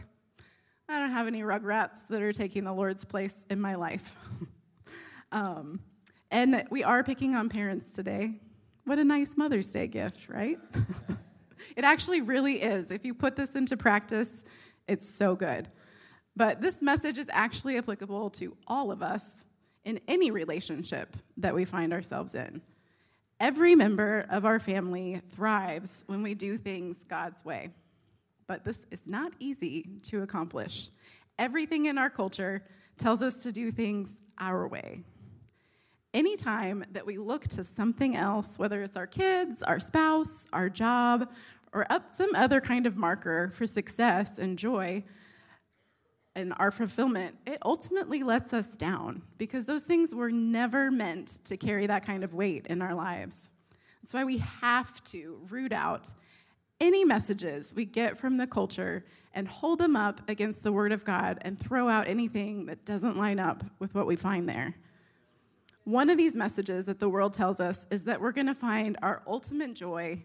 I 0.88 0.98
don't 0.98 1.10
have 1.10 1.26
any 1.26 1.42
rugrats 1.42 2.06
that 2.08 2.20
are 2.20 2.32
taking 2.32 2.64
the 2.64 2.72
Lord's 2.72 3.04
place 3.04 3.34
in 3.48 3.60
my 3.60 3.76
life. 3.76 4.14
um, 5.32 5.80
and 6.30 6.64
we 6.70 6.82
are 6.82 7.04
picking 7.04 7.34
on 7.34 7.48
parents 7.48 7.94
today. 7.94 8.40
What 8.84 8.98
a 8.98 9.04
nice 9.04 9.36
Mother's 9.36 9.68
Day 9.68 9.86
gift, 9.86 10.28
right? 10.28 10.58
it 11.76 11.84
actually 11.84 12.20
really 12.20 12.60
is. 12.60 12.90
If 12.90 13.04
you 13.04 13.14
put 13.14 13.36
this 13.36 13.54
into 13.54 13.76
practice, 13.76 14.44
it's 14.88 15.14
so 15.14 15.36
good. 15.36 15.68
But 16.34 16.60
this 16.60 16.82
message 16.82 17.18
is 17.18 17.26
actually 17.30 17.78
applicable 17.78 18.30
to 18.30 18.56
all 18.66 18.90
of 18.90 19.02
us 19.02 19.30
in 19.84 20.00
any 20.08 20.30
relationship 20.30 21.16
that 21.36 21.54
we 21.54 21.64
find 21.64 21.92
ourselves 21.92 22.34
in. 22.34 22.62
Every 23.42 23.74
member 23.74 24.24
of 24.30 24.44
our 24.44 24.60
family 24.60 25.20
thrives 25.34 26.04
when 26.06 26.22
we 26.22 26.32
do 26.32 26.56
things 26.56 27.02
God's 27.02 27.44
way. 27.44 27.70
But 28.46 28.62
this 28.62 28.86
is 28.92 29.04
not 29.04 29.32
easy 29.40 29.98
to 30.04 30.22
accomplish. 30.22 30.90
Everything 31.40 31.86
in 31.86 31.98
our 31.98 32.08
culture 32.08 32.62
tells 32.98 33.20
us 33.20 33.42
to 33.42 33.50
do 33.50 33.72
things 33.72 34.22
our 34.38 34.68
way. 34.68 35.00
Anytime 36.14 36.84
that 36.92 37.04
we 37.04 37.18
look 37.18 37.48
to 37.48 37.64
something 37.64 38.14
else, 38.14 38.60
whether 38.60 38.80
it's 38.80 38.96
our 38.96 39.08
kids, 39.08 39.60
our 39.64 39.80
spouse, 39.80 40.46
our 40.52 40.68
job, 40.68 41.28
or 41.72 41.90
up 41.90 42.14
some 42.14 42.36
other 42.36 42.60
kind 42.60 42.86
of 42.86 42.96
marker 42.96 43.50
for 43.52 43.66
success 43.66 44.38
and 44.38 44.56
joy, 44.56 45.02
and 46.34 46.54
our 46.58 46.70
fulfillment, 46.70 47.36
it 47.46 47.58
ultimately 47.64 48.22
lets 48.22 48.52
us 48.52 48.68
down 48.68 49.22
because 49.38 49.66
those 49.66 49.82
things 49.82 50.14
were 50.14 50.30
never 50.30 50.90
meant 50.90 51.44
to 51.44 51.56
carry 51.56 51.86
that 51.86 52.06
kind 52.06 52.24
of 52.24 52.32
weight 52.32 52.66
in 52.68 52.80
our 52.80 52.94
lives. 52.94 53.48
That's 54.02 54.14
why 54.14 54.24
we 54.24 54.38
have 54.38 55.02
to 55.04 55.40
root 55.50 55.72
out 55.72 56.08
any 56.80 57.04
messages 57.04 57.72
we 57.74 57.84
get 57.84 58.18
from 58.18 58.38
the 58.38 58.46
culture 58.46 59.04
and 59.34 59.46
hold 59.46 59.78
them 59.78 59.94
up 59.94 60.28
against 60.28 60.62
the 60.62 60.72
Word 60.72 60.92
of 60.92 61.04
God 61.04 61.38
and 61.42 61.58
throw 61.58 61.88
out 61.88 62.08
anything 62.08 62.66
that 62.66 62.84
doesn't 62.84 63.16
line 63.16 63.38
up 63.38 63.64
with 63.78 63.94
what 63.94 64.06
we 64.06 64.16
find 64.16 64.48
there. 64.48 64.74
One 65.84 66.10
of 66.10 66.16
these 66.16 66.34
messages 66.34 66.86
that 66.86 67.00
the 67.00 67.08
world 67.08 67.34
tells 67.34 67.60
us 67.60 67.86
is 67.90 68.04
that 68.04 68.20
we're 68.20 68.32
going 68.32 68.46
to 68.46 68.54
find 68.54 68.96
our 69.02 69.22
ultimate 69.26 69.74
joy 69.74 70.22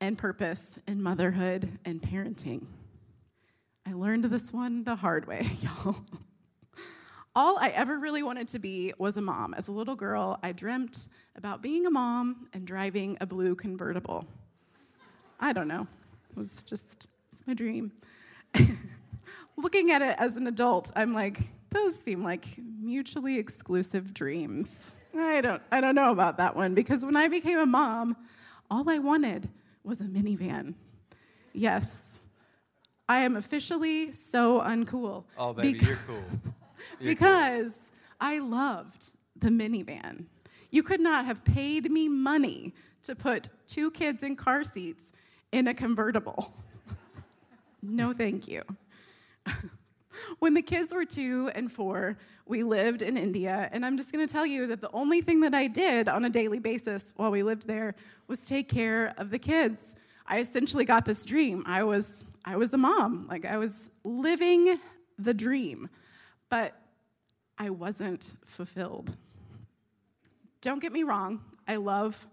and 0.00 0.16
purpose 0.16 0.78
in 0.86 1.02
motherhood 1.02 1.78
and 1.84 2.00
parenting. 2.00 2.66
I 3.86 3.92
learned 3.92 4.24
this 4.24 4.52
one 4.52 4.84
the 4.84 4.96
hard 4.96 5.26
way, 5.26 5.46
y'all. 5.60 5.96
All 7.36 7.58
I 7.58 7.68
ever 7.68 7.98
really 7.98 8.22
wanted 8.22 8.48
to 8.48 8.58
be 8.58 8.92
was 8.96 9.16
a 9.16 9.20
mom. 9.20 9.54
As 9.54 9.68
a 9.68 9.72
little 9.72 9.96
girl, 9.96 10.38
I 10.42 10.52
dreamt 10.52 11.08
about 11.36 11.60
being 11.60 11.84
a 11.84 11.90
mom 11.90 12.48
and 12.52 12.66
driving 12.66 13.18
a 13.20 13.26
blue 13.26 13.54
convertible. 13.54 14.24
I 15.40 15.52
don't 15.52 15.68
know. 15.68 15.86
It 16.30 16.36
was 16.36 16.62
just 16.62 17.06
it's 17.32 17.46
my 17.46 17.54
dream. 17.54 17.92
Looking 19.56 19.90
at 19.90 20.00
it 20.00 20.16
as 20.18 20.36
an 20.36 20.46
adult, 20.46 20.90
I'm 20.96 21.12
like, 21.12 21.38
those 21.70 21.98
seem 21.98 22.22
like 22.22 22.46
mutually 22.80 23.38
exclusive 23.38 24.14
dreams. 24.14 24.96
I 25.16 25.40
don't 25.40 25.62
I 25.70 25.80
don't 25.80 25.94
know 25.94 26.10
about 26.12 26.38
that 26.38 26.56
one 26.56 26.74
because 26.74 27.04
when 27.04 27.16
I 27.16 27.28
became 27.28 27.58
a 27.58 27.66
mom, 27.66 28.16
all 28.70 28.88
I 28.88 28.98
wanted 28.98 29.48
was 29.82 30.00
a 30.00 30.04
minivan. 30.04 30.74
Yes, 31.52 32.20
I 33.08 33.18
am 33.18 33.36
officially 33.36 34.12
so 34.12 34.60
uncool. 34.60 35.24
Oh, 35.36 35.52
baby, 35.52 35.84
you're 35.84 35.98
cool. 36.06 36.24
You're 37.00 37.14
because 37.14 37.74
cool. 37.74 37.82
I 38.20 38.38
loved 38.38 39.12
the 39.36 39.48
minivan. 39.48 40.24
You 40.70 40.82
could 40.82 41.00
not 41.00 41.26
have 41.26 41.44
paid 41.44 41.90
me 41.90 42.08
money 42.08 42.74
to 43.02 43.14
put 43.14 43.50
two 43.66 43.90
kids 43.90 44.22
in 44.22 44.36
car 44.36 44.64
seats 44.64 45.12
in 45.52 45.68
a 45.68 45.74
convertible. 45.74 46.54
no, 47.82 48.12
thank 48.12 48.48
you. 48.48 48.62
when 50.38 50.54
the 50.54 50.62
kids 50.62 50.92
were 50.92 51.04
two 51.04 51.50
and 51.54 51.70
four, 51.70 52.16
we 52.46 52.62
lived 52.62 53.02
in 53.02 53.16
India, 53.16 53.68
and 53.72 53.84
I'm 53.84 53.96
just 53.96 54.12
gonna 54.12 54.26
tell 54.26 54.46
you 54.46 54.66
that 54.68 54.80
the 54.80 54.90
only 54.92 55.20
thing 55.20 55.40
that 55.40 55.54
I 55.54 55.66
did 55.66 56.08
on 56.08 56.24
a 56.24 56.30
daily 56.30 56.58
basis 56.58 57.12
while 57.16 57.30
we 57.30 57.42
lived 57.42 57.66
there 57.66 57.94
was 58.26 58.40
take 58.40 58.68
care 58.68 59.14
of 59.18 59.30
the 59.30 59.38
kids. 59.38 59.94
I 60.26 60.40
essentially 60.40 60.84
got 60.84 61.04
this 61.04 61.24
dream. 61.24 61.62
I 61.66 61.84
was 61.84 62.24
I 62.44 62.56
was 62.56 62.72
a 62.72 62.78
mom. 62.78 63.26
Like 63.28 63.44
I 63.44 63.56
was 63.56 63.90
living 64.04 64.78
the 65.18 65.34
dream, 65.34 65.88
but 66.48 66.74
I 67.58 67.70
wasn't 67.70 68.34
fulfilled. 68.46 69.16
Don't 70.60 70.80
get 70.80 70.92
me 70.92 71.02
wrong. 71.02 71.40
I 71.66 71.76
love 71.76 72.26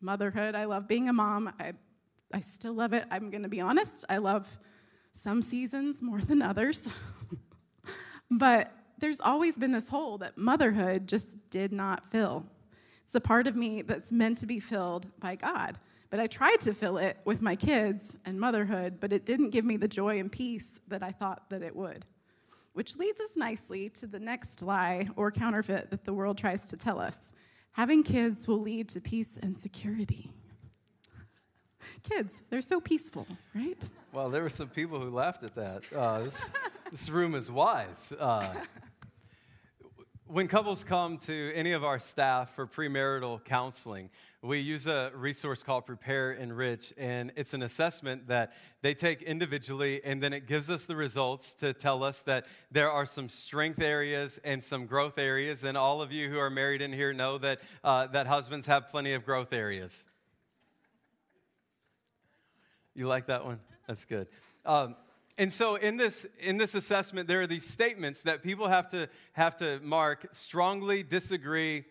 motherhood. 0.00 0.54
I 0.54 0.64
love 0.64 0.88
being 0.88 1.08
a 1.08 1.12
mom. 1.12 1.52
I, 1.58 1.72
I 2.32 2.40
still 2.40 2.74
love 2.74 2.92
it. 2.92 3.04
I'm 3.10 3.30
going 3.30 3.42
to 3.42 3.48
be 3.48 3.60
honest. 3.60 4.04
I 4.08 4.18
love 4.18 4.58
some 5.14 5.42
seasons 5.42 6.02
more 6.02 6.20
than 6.20 6.42
others. 6.42 6.92
but 8.30 8.72
there's 8.98 9.20
always 9.20 9.58
been 9.58 9.72
this 9.72 9.88
hole 9.88 10.18
that 10.18 10.38
motherhood 10.38 11.08
just 11.08 11.50
did 11.50 11.72
not 11.72 12.10
fill. 12.10 12.46
It's 13.04 13.14
a 13.14 13.20
part 13.20 13.46
of 13.46 13.56
me 13.56 13.82
that's 13.82 14.12
meant 14.12 14.38
to 14.38 14.46
be 14.46 14.60
filled 14.60 15.06
by 15.20 15.36
God. 15.36 15.78
But 16.12 16.20
I 16.20 16.26
tried 16.26 16.60
to 16.60 16.74
fill 16.74 16.98
it 16.98 17.16
with 17.24 17.40
my 17.40 17.56
kids 17.56 18.18
and 18.26 18.38
motherhood, 18.38 18.98
but 19.00 19.14
it 19.14 19.24
didn't 19.24 19.48
give 19.48 19.64
me 19.64 19.78
the 19.78 19.88
joy 19.88 20.20
and 20.20 20.30
peace 20.30 20.78
that 20.88 21.02
I 21.02 21.10
thought 21.10 21.48
that 21.48 21.62
it 21.62 21.74
would. 21.74 22.04
Which 22.74 22.98
leads 22.98 23.18
us 23.18 23.30
nicely 23.34 23.88
to 23.88 24.06
the 24.06 24.18
next 24.18 24.60
lie 24.60 25.08
or 25.16 25.30
counterfeit 25.30 25.88
that 25.88 26.04
the 26.04 26.12
world 26.12 26.36
tries 26.36 26.68
to 26.68 26.76
tell 26.76 27.00
us. 27.00 27.16
Having 27.72 28.02
kids 28.02 28.46
will 28.46 28.60
lead 28.60 28.90
to 28.90 29.00
peace 29.00 29.38
and 29.40 29.58
security. 29.58 30.30
Kids, 32.02 32.42
they're 32.50 32.60
so 32.60 32.78
peaceful, 32.78 33.26
right? 33.54 33.88
Well, 34.12 34.28
there 34.28 34.42
were 34.42 34.50
some 34.50 34.68
people 34.68 35.00
who 35.00 35.08
laughed 35.08 35.42
at 35.44 35.54
that. 35.54 35.82
Uh, 35.96 36.24
this, 36.24 36.44
this, 36.92 37.08
room 37.08 37.34
is 37.34 37.50
wise. 37.50 38.12
Uh, 38.20 38.52
when 40.26 40.46
couples 40.46 40.84
come 40.84 41.16
to 41.18 41.52
any 41.54 41.72
of 41.72 41.84
our 41.84 41.98
staff 41.98 42.54
for 42.54 42.66
premarital 42.66 43.42
counseling, 43.44 44.10
we 44.44 44.58
use 44.58 44.88
a 44.88 45.12
resource 45.14 45.62
called 45.62 45.86
Prepare 45.86 46.32
Enrich, 46.32 46.92
and 46.98 47.30
it's 47.36 47.54
an 47.54 47.62
assessment 47.62 48.26
that 48.26 48.52
they 48.80 48.92
take 48.92 49.22
individually, 49.22 50.00
and 50.02 50.20
then 50.20 50.32
it 50.32 50.48
gives 50.48 50.68
us 50.68 50.84
the 50.84 50.96
results 50.96 51.54
to 51.54 51.72
tell 51.72 52.02
us 52.02 52.22
that 52.22 52.46
there 52.72 52.90
are 52.90 53.06
some 53.06 53.28
strength 53.28 53.80
areas 53.80 54.40
and 54.42 54.62
some 54.62 54.86
growth 54.86 55.16
areas. 55.16 55.62
And 55.62 55.78
all 55.78 56.02
of 56.02 56.10
you 56.10 56.28
who 56.28 56.38
are 56.38 56.50
married 56.50 56.82
in 56.82 56.92
here 56.92 57.12
know 57.12 57.38
that, 57.38 57.60
uh, 57.84 58.08
that 58.08 58.26
husbands 58.26 58.66
have 58.66 58.88
plenty 58.88 59.14
of 59.14 59.24
growth 59.24 59.52
areas. 59.52 60.04
You 62.96 63.06
like 63.06 63.26
that 63.26 63.44
one? 63.44 63.60
That's 63.86 64.04
good. 64.04 64.26
Um, 64.66 64.96
and 65.38 65.52
so 65.52 65.76
in 65.76 65.96
this 65.96 66.26
in 66.40 66.58
this 66.58 66.74
assessment 66.74 67.26
there 67.26 67.40
are 67.40 67.46
these 67.46 67.66
statements 67.66 68.22
that 68.22 68.42
people 68.42 68.68
have 68.68 68.88
to 68.90 69.08
have 69.32 69.56
to 69.56 69.80
mark 69.82 70.26
strongly 70.30 71.02
disagree 71.02 71.84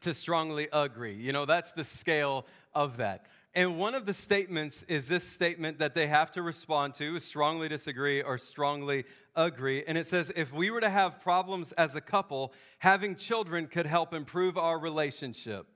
to 0.00 0.14
strongly 0.14 0.68
agree. 0.72 1.14
You 1.14 1.32
know 1.32 1.44
that's 1.44 1.72
the 1.72 1.84
scale 1.84 2.46
of 2.74 2.98
that. 2.98 3.26
And 3.56 3.78
one 3.78 3.94
of 3.94 4.04
the 4.04 4.12
statements 4.12 4.82
is 4.82 5.08
this 5.08 5.24
statement 5.26 5.78
that 5.78 5.94
they 5.94 6.08
have 6.08 6.30
to 6.32 6.42
respond 6.42 6.94
to 6.96 7.18
strongly 7.18 7.70
disagree 7.70 8.20
or 8.20 8.36
strongly 8.36 9.06
agree. 9.34 9.82
And 9.86 9.96
it 9.96 10.06
says 10.06 10.30
if 10.36 10.52
we 10.52 10.70
were 10.70 10.82
to 10.82 10.90
have 10.90 11.22
problems 11.22 11.72
as 11.72 11.94
a 11.94 12.02
couple 12.02 12.52
having 12.80 13.16
children 13.16 13.66
could 13.66 13.86
help 13.86 14.12
improve 14.12 14.58
our 14.58 14.78
relationship. 14.78 15.66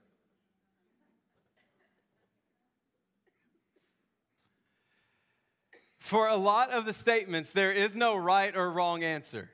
For 5.98 6.28
a 6.28 6.36
lot 6.36 6.70
of 6.70 6.84
the 6.84 6.92
statements, 6.92 7.52
there 7.52 7.72
is 7.72 7.96
no 7.96 8.16
right 8.16 8.54
or 8.54 8.70
wrong 8.70 9.04
answer. 9.04 9.50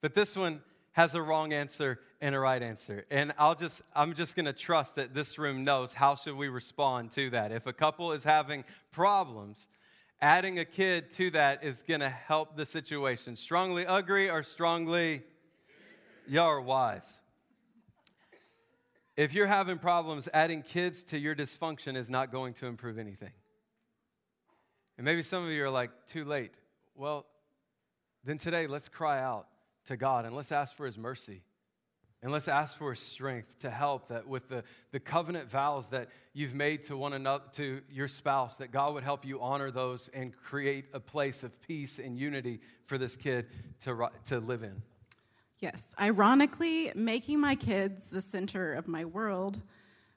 But 0.00 0.14
this 0.14 0.36
one 0.36 0.62
has 0.92 1.14
a 1.14 1.22
wrong 1.22 1.52
answer 1.52 2.00
and 2.24 2.34
a 2.34 2.40
right 2.40 2.62
answer. 2.62 3.04
And 3.10 3.34
I'll 3.38 3.54
just 3.54 3.82
I'm 3.94 4.14
just 4.14 4.34
going 4.34 4.46
to 4.46 4.54
trust 4.54 4.96
that 4.96 5.12
this 5.12 5.38
room 5.38 5.62
knows 5.62 5.92
how 5.92 6.14
should 6.14 6.36
we 6.36 6.48
respond 6.48 7.10
to 7.12 7.28
that. 7.30 7.52
If 7.52 7.66
a 7.66 7.72
couple 7.74 8.12
is 8.12 8.24
having 8.24 8.64
problems, 8.92 9.68
adding 10.22 10.58
a 10.58 10.64
kid 10.64 11.10
to 11.12 11.30
that 11.32 11.62
is 11.62 11.82
going 11.82 12.00
to 12.00 12.08
help 12.08 12.56
the 12.56 12.64
situation. 12.64 13.36
Strongly 13.36 13.84
agree 13.84 14.30
or 14.30 14.42
strongly 14.42 15.22
y'all 16.26 16.46
are 16.46 16.62
wise. 16.62 17.18
If 19.18 19.34
you're 19.34 19.46
having 19.46 19.76
problems, 19.76 20.26
adding 20.32 20.62
kids 20.62 21.02
to 21.04 21.18
your 21.18 21.34
dysfunction 21.34 21.94
is 21.94 22.08
not 22.08 22.32
going 22.32 22.54
to 22.54 22.66
improve 22.66 22.98
anything. 22.98 23.32
And 24.96 25.04
maybe 25.04 25.22
some 25.22 25.44
of 25.44 25.50
you 25.50 25.62
are 25.62 25.70
like, 25.70 25.90
too 26.08 26.24
late. 26.24 26.54
Well, 26.96 27.26
then 28.24 28.38
today, 28.38 28.66
let's 28.66 28.88
cry 28.88 29.20
out 29.20 29.46
to 29.88 29.96
God 29.98 30.24
and 30.24 30.34
let's 30.34 30.50
ask 30.52 30.74
for 30.74 30.86
His 30.86 30.96
mercy. 30.96 31.42
And 32.24 32.32
let's 32.32 32.48
ask 32.48 32.78
for 32.78 32.94
strength 32.94 33.58
to 33.58 33.68
help 33.68 34.08
that 34.08 34.26
with 34.26 34.48
the, 34.48 34.64
the 34.92 34.98
covenant 34.98 35.50
vows 35.50 35.90
that 35.90 36.08
you've 36.32 36.54
made 36.54 36.82
to 36.84 36.96
one 36.96 37.12
another, 37.12 37.44
to 37.52 37.82
your 37.90 38.08
spouse, 38.08 38.56
that 38.56 38.72
God 38.72 38.94
would 38.94 39.04
help 39.04 39.26
you 39.26 39.42
honor 39.42 39.70
those 39.70 40.08
and 40.14 40.34
create 40.34 40.86
a 40.94 41.00
place 41.00 41.42
of 41.42 41.60
peace 41.60 41.98
and 41.98 42.18
unity 42.18 42.60
for 42.86 42.96
this 42.96 43.14
kid 43.14 43.44
to, 43.82 44.08
to 44.28 44.40
live 44.40 44.62
in. 44.62 44.80
Yes. 45.58 45.90
Ironically, 46.00 46.92
making 46.94 47.40
my 47.40 47.54
kids 47.54 48.06
the 48.06 48.22
center 48.22 48.72
of 48.72 48.88
my 48.88 49.04
world 49.04 49.60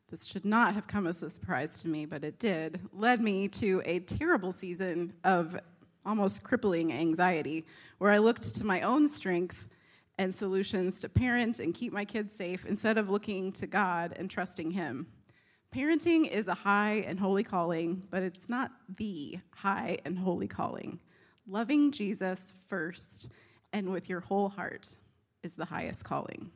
this 0.09 0.23
should 0.23 0.45
not 0.45 0.73
have 0.75 0.87
come 0.87 1.05
as 1.07 1.21
a 1.21 1.29
surprise 1.29 1.81
to 1.81 1.89
me, 1.89 2.05
but 2.05 2.23
it 2.23 2.39
did, 2.39 2.79
led 2.93 3.19
me 3.19 3.49
to 3.49 3.81
a 3.83 3.99
terrible 3.99 4.53
season 4.53 5.11
of 5.25 5.59
almost 6.05 6.41
crippling 6.41 6.93
anxiety 6.93 7.65
where 7.97 8.11
I 8.11 8.19
looked 8.19 8.55
to 8.55 8.65
my 8.65 8.79
own 8.79 9.09
strength 9.09 9.67
and 10.17 10.33
solutions 10.33 11.01
to 11.01 11.09
parent 11.09 11.59
and 11.59 11.73
keep 11.73 11.93
my 11.93 12.05
kids 12.05 12.35
safe 12.35 12.65
instead 12.65 12.97
of 12.97 13.09
looking 13.09 13.51
to 13.53 13.67
God 13.67 14.13
and 14.17 14.29
trusting 14.29 14.71
Him. 14.71 15.07
Parenting 15.73 16.29
is 16.29 16.47
a 16.47 16.53
high 16.53 17.03
and 17.05 17.19
holy 17.19 17.43
calling, 17.43 18.05
but 18.09 18.23
it's 18.23 18.49
not 18.49 18.71
the 18.97 19.39
high 19.53 19.99
and 20.05 20.17
holy 20.17 20.47
calling. 20.47 20.99
Loving 21.45 21.91
Jesus 21.91 22.53
first 22.67 23.29
and 23.73 23.91
with 23.91 24.09
your 24.09 24.21
whole 24.21 24.49
heart 24.49 24.95
is 25.43 25.55
the 25.55 25.65
highest 25.65 26.03
calling. 26.03 26.51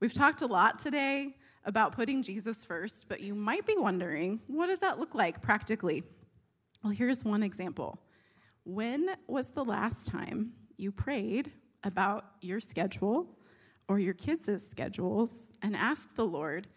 We've 0.00 0.14
talked 0.14 0.42
a 0.42 0.46
lot 0.46 0.78
today 0.78 1.36
about 1.64 1.92
putting 1.92 2.22
Jesus 2.22 2.64
first, 2.64 3.08
but 3.08 3.20
you 3.20 3.34
might 3.34 3.66
be 3.66 3.76
wondering 3.76 4.40
what 4.46 4.68
does 4.68 4.80
that 4.80 4.98
look 4.98 5.14
like 5.14 5.42
practically? 5.42 6.02
Well, 6.82 6.92
here's 6.92 7.24
one 7.24 7.42
example. 7.42 8.00
When 8.64 9.10
was 9.26 9.50
the 9.50 9.64
last 9.64 10.08
time 10.08 10.52
you 10.76 10.90
prayed 10.90 11.52
about 11.84 12.24
your 12.40 12.60
schedule 12.60 13.26
or 13.88 13.98
your 13.98 14.14
kids' 14.14 14.66
schedules 14.68 15.30
and 15.62 15.76
ask 15.76 16.14
the 16.14 16.26
Lord 16.26 16.68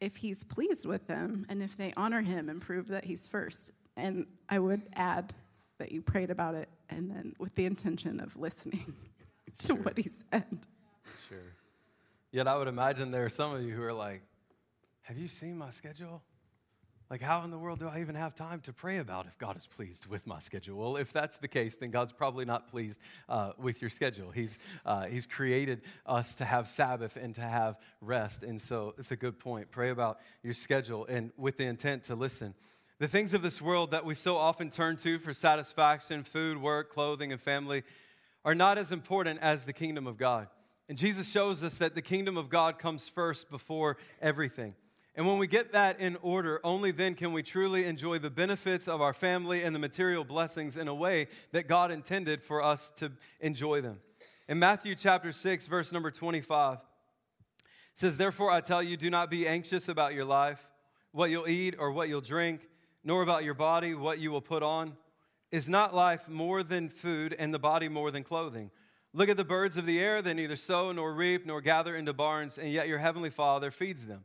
if 0.00 0.16
He's 0.16 0.44
pleased 0.44 0.86
with 0.86 1.06
them 1.06 1.46
and 1.48 1.62
if 1.62 1.76
they 1.76 1.92
honor 1.96 2.22
Him 2.22 2.48
and 2.48 2.60
prove 2.60 2.88
that 2.88 3.04
He's 3.04 3.28
first? 3.28 3.70
And 3.96 4.26
I 4.48 4.58
would 4.58 4.82
add 4.94 5.34
that 5.78 5.92
you 5.92 6.02
prayed 6.02 6.30
about 6.30 6.54
it 6.54 6.68
and 6.88 7.10
then 7.10 7.34
with 7.38 7.54
the 7.54 7.66
intention 7.66 8.20
of 8.20 8.36
listening 8.36 8.94
to 9.58 9.66
sure. 9.68 9.76
what 9.76 9.96
He 9.96 10.10
said. 10.30 10.58
Sure. 11.28 11.52
Yet 12.32 12.48
I 12.48 12.56
would 12.56 12.68
imagine 12.68 13.10
there 13.10 13.24
are 13.24 13.30
some 13.30 13.54
of 13.54 13.62
you 13.62 13.74
who 13.74 13.82
are 13.82 13.92
like, 13.92 14.22
have 15.02 15.18
you 15.18 15.28
seen 15.28 15.56
my 15.56 15.70
schedule? 15.70 16.22
Like, 17.10 17.20
how 17.20 17.42
in 17.42 17.50
the 17.50 17.58
world 17.58 17.80
do 17.80 17.88
I 17.88 18.00
even 18.00 18.14
have 18.14 18.34
time 18.34 18.60
to 18.62 18.72
pray 18.72 18.96
about 18.96 19.26
if 19.26 19.36
God 19.36 19.56
is 19.56 19.66
pleased 19.66 20.06
with 20.06 20.26
my 20.26 20.38
schedule? 20.40 20.78
Well, 20.78 20.96
if 20.96 21.12
that's 21.12 21.36
the 21.36 21.48
case, 21.48 21.76
then 21.76 21.90
God's 21.90 22.12
probably 22.12 22.46
not 22.46 22.70
pleased 22.70 22.98
uh, 23.28 23.52
with 23.58 23.82
your 23.82 23.90
schedule. 23.90 24.30
He's, 24.30 24.58
uh, 24.86 25.04
he's 25.04 25.26
created 25.26 25.82
us 26.06 26.34
to 26.36 26.46
have 26.46 26.68
Sabbath 26.68 27.16
and 27.16 27.34
to 27.34 27.42
have 27.42 27.76
rest. 28.00 28.42
And 28.42 28.60
so 28.60 28.94
it's 28.96 29.10
a 29.10 29.16
good 29.16 29.38
point. 29.38 29.70
Pray 29.70 29.90
about 29.90 30.18
your 30.42 30.54
schedule 30.54 31.04
and 31.06 31.30
with 31.36 31.58
the 31.58 31.64
intent 31.64 32.04
to 32.04 32.14
listen. 32.14 32.54
The 32.98 33.08
things 33.08 33.34
of 33.34 33.42
this 33.42 33.60
world 33.60 33.90
that 33.90 34.06
we 34.06 34.14
so 34.14 34.38
often 34.38 34.70
turn 34.70 34.96
to 34.98 35.18
for 35.18 35.34
satisfaction 35.34 36.24
food, 36.24 36.60
work, 36.60 36.90
clothing, 36.90 37.32
and 37.32 37.40
family 37.40 37.82
are 38.46 38.54
not 38.54 38.78
as 38.78 38.90
important 38.90 39.40
as 39.40 39.64
the 39.64 39.72
kingdom 39.72 40.06
of 40.06 40.16
God. 40.16 40.48
And 40.88 40.96
Jesus 40.96 41.30
shows 41.30 41.62
us 41.62 41.78
that 41.78 41.94
the 41.94 42.02
kingdom 42.02 42.36
of 42.36 42.48
God 42.48 42.78
comes 42.78 43.08
first 43.08 43.50
before 43.50 43.98
everything. 44.22 44.74
And 45.16 45.26
when 45.26 45.38
we 45.38 45.46
get 45.46 45.72
that 45.72 46.00
in 46.00 46.16
order, 46.22 46.60
only 46.64 46.90
then 46.90 47.14
can 47.14 47.32
we 47.32 47.44
truly 47.44 47.84
enjoy 47.84 48.18
the 48.18 48.30
benefits 48.30 48.88
of 48.88 49.00
our 49.00 49.12
family 49.12 49.62
and 49.62 49.74
the 49.74 49.78
material 49.78 50.24
blessings 50.24 50.76
in 50.76 50.88
a 50.88 50.94
way 50.94 51.28
that 51.52 51.68
God 51.68 51.92
intended 51.92 52.42
for 52.42 52.62
us 52.62 52.90
to 52.96 53.12
enjoy 53.40 53.80
them. 53.80 54.00
In 54.48 54.58
Matthew 54.58 54.96
chapter 54.96 55.30
6, 55.30 55.68
verse 55.68 55.92
number 55.92 56.10
25, 56.10 56.78
says, 57.94 58.16
Therefore 58.16 58.50
I 58.50 58.60
tell 58.60 58.82
you, 58.82 58.96
do 58.96 59.08
not 59.08 59.30
be 59.30 59.46
anxious 59.46 59.88
about 59.88 60.14
your 60.14 60.24
life, 60.24 60.66
what 61.12 61.30
you'll 61.30 61.48
eat 61.48 61.76
or 61.78 61.92
what 61.92 62.08
you'll 62.08 62.20
drink, 62.20 62.68
nor 63.04 63.22
about 63.22 63.44
your 63.44 63.54
body, 63.54 63.94
what 63.94 64.18
you 64.18 64.32
will 64.32 64.40
put 64.40 64.64
on. 64.64 64.96
Is 65.52 65.68
not 65.68 65.94
life 65.94 66.28
more 66.28 66.64
than 66.64 66.88
food, 66.88 67.36
and 67.38 67.54
the 67.54 67.60
body 67.60 67.88
more 67.88 68.10
than 68.10 68.24
clothing? 68.24 68.72
Look 69.12 69.28
at 69.28 69.36
the 69.36 69.44
birds 69.44 69.76
of 69.76 69.86
the 69.86 70.00
air, 70.00 70.20
they 70.20 70.34
neither 70.34 70.56
sow 70.56 70.90
nor 70.90 71.14
reap 71.14 71.46
nor 71.46 71.60
gather 71.60 71.94
into 71.94 72.12
barns, 72.12 72.58
and 72.58 72.72
yet 72.72 72.88
your 72.88 72.98
heavenly 72.98 73.30
Father 73.30 73.70
feeds 73.70 74.06
them. 74.06 74.24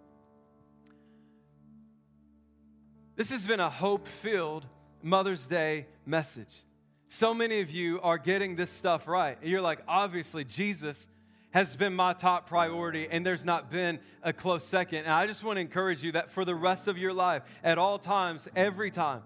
This 3.21 3.29
has 3.29 3.45
been 3.45 3.59
a 3.59 3.69
hope 3.69 4.07
filled 4.07 4.65
Mother's 5.03 5.45
Day 5.45 5.85
message. 6.07 6.65
So 7.07 7.35
many 7.35 7.61
of 7.61 7.69
you 7.69 8.01
are 8.01 8.17
getting 8.17 8.55
this 8.55 8.71
stuff 8.71 9.07
right. 9.07 9.37
You're 9.43 9.61
like, 9.61 9.81
obviously, 9.87 10.43
Jesus 10.43 11.07
has 11.51 11.75
been 11.75 11.93
my 11.93 12.13
top 12.13 12.49
priority, 12.49 13.07
and 13.11 13.23
there's 13.23 13.45
not 13.45 13.69
been 13.69 13.99
a 14.23 14.33
close 14.33 14.63
second. 14.63 15.01
And 15.01 15.11
I 15.11 15.27
just 15.27 15.43
want 15.43 15.57
to 15.57 15.61
encourage 15.61 16.01
you 16.01 16.13
that 16.13 16.31
for 16.31 16.45
the 16.45 16.55
rest 16.55 16.87
of 16.87 16.97
your 16.97 17.13
life, 17.13 17.43
at 17.63 17.77
all 17.77 17.99
times, 17.99 18.47
every 18.55 18.89
time, 18.89 19.21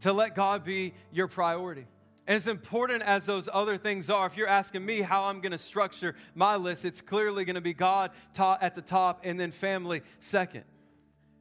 to 0.00 0.12
let 0.12 0.34
God 0.34 0.62
be 0.62 0.92
your 1.10 1.26
priority. 1.26 1.86
And 2.26 2.36
as 2.36 2.46
important 2.46 3.02
as 3.04 3.24
those 3.24 3.48
other 3.50 3.78
things 3.78 4.10
are, 4.10 4.26
if 4.26 4.36
you're 4.36 4.48
asking 4.48 4.84
me 4.84 5.00
how 5.00 5.24
I'm 5.24 5.40
going 5.40 5.52
to 5.52 5.58
structure 5.58 6.14
my 6.34 6.56
list, 6.56 6.84
it's 6.84 7.00
clearly 7.00 7.46
going 7.46 7.54
to 7.54 7.62
be 7.62 7.72
God 7.72 8.10
at 8.38 8.74
the 8.74 8.82
top 8.82 9.22
and 9.24 9.40
then 9.40 9.50
family 9.50 10.02
second. 10.20 10.64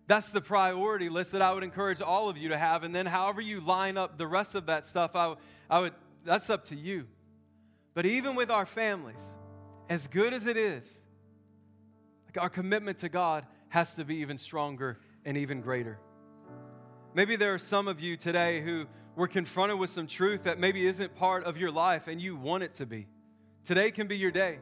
That's 0.08 0.30
the 0.30 0.42
priority 0.42 1.10
list 1.10 1.32
that 1.32 1.42
I 1.42 1.54
would 1.54 1.63
encourage 1.63 2.02
all 2.02 2.30
of 2.30 2.38
you 2.38 2.50
to 2.50 2.58
have. 2.58 2.84
And 2.84 2.94
then, 2.94 3.06
however 3.06 3.42
you 3.42 3.62
line 3.62 3.98
up 3.98 4.18
the 4.18 4.28
rest 4.28 4.54
of 4.56 4.66
that 4.66 4.86
stuff, 4.86 5.16
I, 5.16 5.36
I 5.70 5.80
would, 5.80 5.94
that's 6.26 6.50
up 6.50 6.66
to 6.66 6.76
you. 6.76 7.08
But 7.94 8.06
even 8.06 8.36
with 8.36 8.50
our 8.50 8.66
families, 8.66 9.22
as 9.89 10.08
good 10.08 10.34
as 10.34 10.46
it 10.46 10.58
is, 10.58 10.94
like 12.26 12.42
our 12.42 12.50
commitment 12.50 13.00
to 13.00 13.10
God 13.10 13.46
has 13.70 13.96
to 13.96 14.04
be 14.04 14.18
even 14.18 14.38
stronger 14.38 15.00
and 15.24 15.38
even 15.38 15.62
greater. 15.62 16.00
Maybe 17.13 17.36
there 17.36 17.54
are 17.54 17.60
some 17.60 17.88
of 17.88 18.02
you 18.02 18.18
today 18.18 18.62
who 18.62 18.88
were 19.16 19.28
confronted 19.28 19.78
with 19.78 19.92
some 19.92 20.08
truth 20.08 20.44
that 20.44 20.60
maybe 20.60 20.86
isn't 20.88 21.16
part 21.16 21.44
of 21.44 21.58
your 21.58 21.72
life 21.72 22.08
and 22.08 22.20
you 22.20 22.36
want 22.36 22.63
it 22.63 22.74
to 22.76 22.86
be. 22.86 23.08
Today 23.66 23.92
can 23.92 24.08
be 24.08 24.18
your 24.18 24.32
day. 24.32 24.60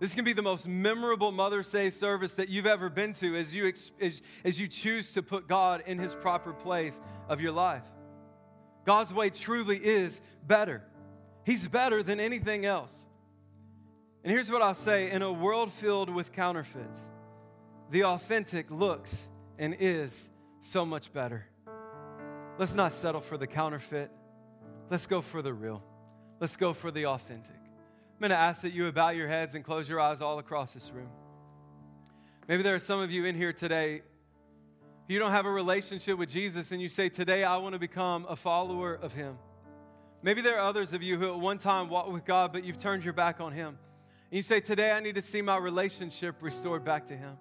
This 0.00 0.14
can 0.14 0.24
be 0.24 0.32
the 0.32 0.42
most 0.42 0.68
memorable 0.68 1.32
Mother's 1.32 1.70
Day 1.70 1.90
service 1.90 2.34
that 2.34 2.48
you've 2.48 2.66
ever 2.66 2.88
been 2.88 3.14
to 3.14 3.36
as 3.36 3.52
you, 3.52 3.72
as, 4.00 4.22
as 4.44 4.60
you 4.60 4.68
choose 4.68 5.12
to 5.14 5.22
put 5.22 5.48
God 5.48 5.82
in 5.86 5.98
his 5.98 6.14
proper 6.14 6.52
place 6.52 7.00
of 7.28 7.40
your 7.40 7.52
life. 7.52 7.82
God's 8.84 9.12
way 9.12 9.30
truly 9.30 9.76
is 9.76 10.20
better. 10.46 10.82
He's 11.44 11.66
better 11.66 12.02
than 12.02 12.20
anything 12.20 12.64
else. 12.64 12.94
And 14.22 14.32
here's 14.32 14.50
what 14.50 14.62
I'll 14.62 14.74
say 14.74 15.10
in 15.10 15.22
a 15.22 15.32
world 15.32 15.72
filled 15.72 16.10
with 16.10 16.32
counterfeits, 16.32 17.00
the 17.90 18.04
authentic 18.04 18.70
looks 18.70 19.28
and 19.58 19.76
is 19.80 20.28
so 20.60 20.84
much 20.84 21.12
better. 21.12 21.46
Let's 22.58 22.74
not 22.74 22.92
settle 22.92 23.20
for 23.20 23.36
the 23.36 23.46
counterfeit. 23.46 24.10
Let's 24.90 25.06
go 25.06 25.20
for 25.20 25.42
the 25.42 25.52
real. 25.52 25.82
Let's 26.40 26.56
go 26.56 26.72
for 26.72 26.90
the 26.90 27.06
authentic. 27.06 27.57
I'm 28.18 28.22
going 28.22 28.30
to 28.30 28.36
ask 28.36 28.62
that 28.62 28.72
you 28.72 28.90
bow 28.90 29.10
your 29.10 29.28
heads 29.28 29.54
and 29.54 29.64
close 29.64 29.88
your 29.88 30.00
eyes 30.00 30.20
all 30.20 30.40
across 30.40 30.72
this 30.72 30.90
room. 30.90 31.08
Maybe 32.48 32.64
there 32.64 32.74
are 32.74 32.80
some 32.80 32.98
of 32.98 33.12
you 33.12 33.24
in 33.26 33.36
here 33.36 33.52
today. 33.52 34.02
You 35.06 35.20
don't 35.20 35.30
have 35.30 35.46
a 35.46 35.50
relationship 35.52 36.18
with 36.18 36.28
Jesus, 36.28 36.72
and 36.72 36.82
you 36.82 36.88
say, 36.88 37.10
Today 37.10 37.44
I 37.44 37.58
want 37.58 37.74
to 37.74 37.78
become 37.78 38.26
a 38.28 38.34
follower 38.34 38.92
of 38.92 39.14
Him. 39.14 39.38
Maybe 40.20 40.42
there 40.42 40.58
are 40.58 40.68
others 40.68 40.92
of 40.92 41.00
you 41.00 41.16
who 41.16 41.32
at 41.32 41.38
one 41.38 41.58
time 41.58 41.88
walked 41.88 42.10
with 42.10 42.24
God, 42.24 42.52
but 42.52 42.64
you've 42.64 42.78
turned 42.78 43.04
your 43.04 43.12
back 43.12 43.40
on 43.40 43.52
Him. 43.52 43.68
And 43.68 44.36
you 44.36 44.42
say, 44.42 44.58
Today 44.58 44.90
I 44.90 44.98
need 44.98 45.14
to 45.14 45.22
see 45.22 45.40
my 45.40 45.56
relationship 45.56 46.34
restored 46.40 46.84
back 46.84 47.06
to 47.06 47.16
Him. 47.16 47.36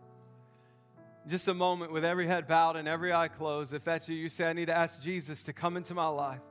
Just 1.28 1.48
a 1.48 1.56
moment 1.56 1.92
with 1.92 2.06
every 2.06 2.28
head 2.28 2.48
bowed 2.48 2.76
and 2.76 2.88
every 2.88 3.12
eye 3.12 3.30
closed. 3.30 3.74
If 3.74 3.84
that's 3.84 4.08
you, 4.08 4.16
you 4.16 4.30
say, 4.30 4.46
I 4.46 4.54
need 4.54 4.68
to 4.68 4.78
ask 4.78 5.02
Jesus 5.02 5.42
to 5.44 5.54
come 5.54 5.76
into 5.76 5.96
my 5.96 6.08
life 6.08 6.42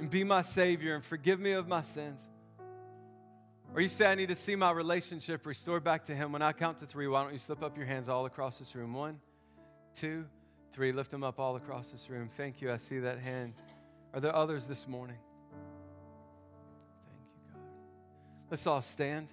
and 0.00 0.10
be 0.10 0.24
my 0.24 0.42
Savior 0.42 0.96
and 0.96 1.04
forgive 1.04 1.38
me 1.38 1.52
of 1.52 1.68
my 1.68 1.82
sins. 1.82 2.28
Or 3.74 3.80
you 3.80 3.88
say, 3.88 4.06
I 4.06 4.14
need 4.14 4.28
to 4.28 4.36
see 4.36 4.56
my 4.56 4.70
relationship 4.70 5.46
restored 5.46 5.84
back 5.84 6.04
to 6.06 6.14
Him. 6.14 6.32
When 6.32 6.42
I 6.42 6.52
count 6.52 6.78
to 6.78 6.86
three, 6.86 7.06
why 7.06 7.22
don't 7.22 7.32
you 7.32 7.38
slip 7.38 7.62
up 7.62 7.76
your 7.76 7.86
hands 7.86 8.08
all 8.08 8.26
across 8.26 8.58
this 8.58 8.74
room? 8.74 8.94
One, 8.94 9.20
two, 9.94 10.24
three. 10.72 10.92
Lift 10.92 11.10
them 11.10 11.22
up 11.22 11.38
all 11.38 11.56
across 11.56 11.88
this 11.88 12.08
room. 12.08 12.30
Thank 12.36 12.60
you. 12.62 12.72
I 12.72 12.78
see 12.78 13.00
that 13.00 13.18
hand. 13.18 13.54
Are 14.14 14.20
there 14.20 14.34
others 14.34 14.66
this 14.66 14.88
morning? 14.88 15.18
Thank 17.06 17.20
you, 17.54 17.60
God. 17.60 18.50
Let's 18.50 18.66
all 18.66 18.82
stand. 18.82 19.28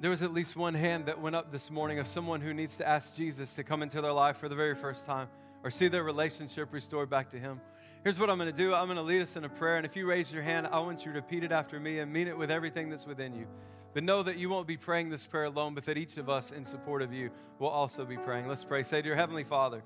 There 0.00 0.10
was 0.10 0.22
at 0.22 0.32
least 0.32 0.56
one 0.56 0.74
hand 0.74 1.06
that 1.06 1.20
went 1.20 1.36
up 1.36 1.52
this 1.52 1.70
morning 1.70 1.98
of 1.98 2.06
someone 2.06 2.40
who 2.40 2.52
needs 2.52 2.76
to 2.76 2.88
ask 2.88 3.16
Jesus 3.16 3.54
to 3.54 3.64
come 3.64 3.82
into 3.82 4.00
their 4.00 4.12
life 4.12 4.36
for 4.36 4.48
the 4.48 4.56
very 4.56 4.74
first 4.74 5.06
time 5.06 5.28
or 5.62 5.70
see 5.70 5.88
their 5.88 6.02
relationship 6.02 6.72
restored 6.72 7.08
back 7.08 7.30
to 7.30 7.38
Him. 7.38 7.60
Here's 8.04 8.20
what 8.20 8.28
I'm 8.28 8.36
going 8.36 8.50
to 8.50 8.56
do 8.56 8.74
I'm 8.74 8.86
going 8.86 8.96
to 8.96 9.02
lead 9.02 9.22
us 9.22 9.34
in 9.34 9.44
a 9.44 9.48
prayer. 9.48 9.78
And 9.78 9.86
if 9.86 9.96
you 9.96 10.06
raise 10.06 10.30
your 10.30 10.42
hand, 10.42 10.66
I 10.66 10.78
want 10.80 11.06
you 11.06 11.12
to 11.12 11.16
repeat 11.16 11.42
it 11.42 11.52
after 11.52 11.80
me 11.80 12.00
and 12.00 12.12
mean 12.12 12.28
it 12.28 12.36
with 12.36 12.50
everything 12.50 12.90
that's 12.90 13.06
within 13.06 13.34
you. 13.34 13.46
But 13.94 14.04
know 14.04 14.22
that 14.22 14.36
you 14.36 14.50
won't 14.50 14.66
be 14.66 14.76
praying 14.76 15.08
this 15.08 15.26
prayer 15.26 15.44
alone, 15.44 15.74
but 15.74 15.86
that 15.86 15.96
each 15.96 16.18
of 16.18 16.28
us, 16.28 16.50
in 16.50 16.66
support 16.66 17.00
of 17.00 17.14
you, 17.14 17.30
will 17.58 17.68
also 17.68 18.04
be 18.04 18.18
praying. 18.18 18.46
Let's 18.46 18.62
pray. 18.62 18.82
Say, 18.82 19.00
Dear 19.00 19.16
Heavenly 19.16 19.44
Father, 19.44 19.82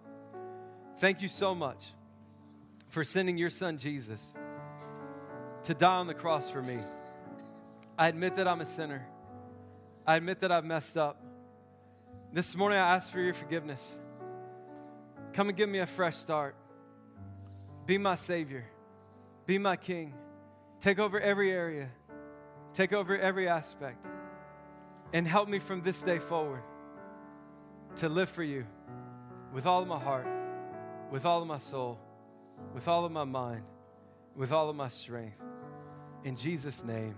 thank 0.98 1.22
you 1.22 1.28
so 1.28 1.54
much 1.54 1.92
for 2.88 3.04
sending 3.04 3.38
your 3.38 3.50
son 3.50 3.78
Jesus 3.78 4.34
to 5.64 5.74
die 5.74 5.98
on 5.98 6.08
the 6.08 6.14
cross 6.14 6.50
for 6.50 6.62
me. 6.62 6.80
I 7.96 8.08
admit 8.08 8.34
that 8.36 8.48
I'm 8.48 8.60
a 8.60 8.66
sinner. 8.66 9.06
I 10.04 10.16
admit 10.16 10.40
that 10.40 10.50
I've 10.50 10.64
messed 10.64 10.96
up. 10.96 11.22
This 12.32 12.56
morning 12.56 12.78
I 12.78 12.96
ask 12.96 13.12
for 13.12 13.20
your 13.20 13.34
forgiveness. 13.34 13.96
Come 15.34 15.50
and 15.50 15.56
give 15.56 15.68
me 15.68 15.78
a 15.78 15.86
fresh 15.86 16.16
start. 16.16 16.56
Be 17.88 17.96
my 17.96 18.16
Savior. 18.16 18.66
Be 19.46 19.56
my 19.56 19.74
King. 19.74 20.12
Take 20.78 20.98
over 20.98 21.18
every 21.18 21.50
area, 21.50 21.88
take 22.74 22.92
over 22.92 23.18
every 23.18 23.48
aspect, 23.48 24.04
and 25.14 25.26
help 25.26 25.48
me 25.48 25.58
from 25.58 25.80
this 25.82 26.02
day 26.02 26.18
forward 26.18 26.62
to 27.96 28.10
live 28.10 28.28
for 28.28 28.42
you 28.42 28.66
with 29.54 29.64
all 29.64 29.80
of 29.80 29.88
my 29.88 29.98
heart, 29.98 30.26
with 31.10 31.24
all 31.24 31.40
of 31.40 31.48
my 31.48 31.56
soul, 31.56 31.98
with 32.74 32.86
all 32.88 33.06
of 33.06 33.10
my 33.10 33.24
mind, 33.24 33.62
with 34.36 34.52
all 34.52 34.68
of 34.68 34.76
my 34.76 34.88
strength. 34.88 35.40
In 36.24 36.36
Jesus' 36.36 36.84
name, 36.84 37.14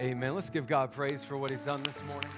amen. 0.00 0.34
Let's 0.34 0.48
give 0.48 0.66
God 0.66 0.92
praise 0.92 1.22
for 1.22 1.36
what 1.36 1.50
He's 1.50 1.64
done 1.64 1.82
this 1.82 2.02
morning. 2.04 2.30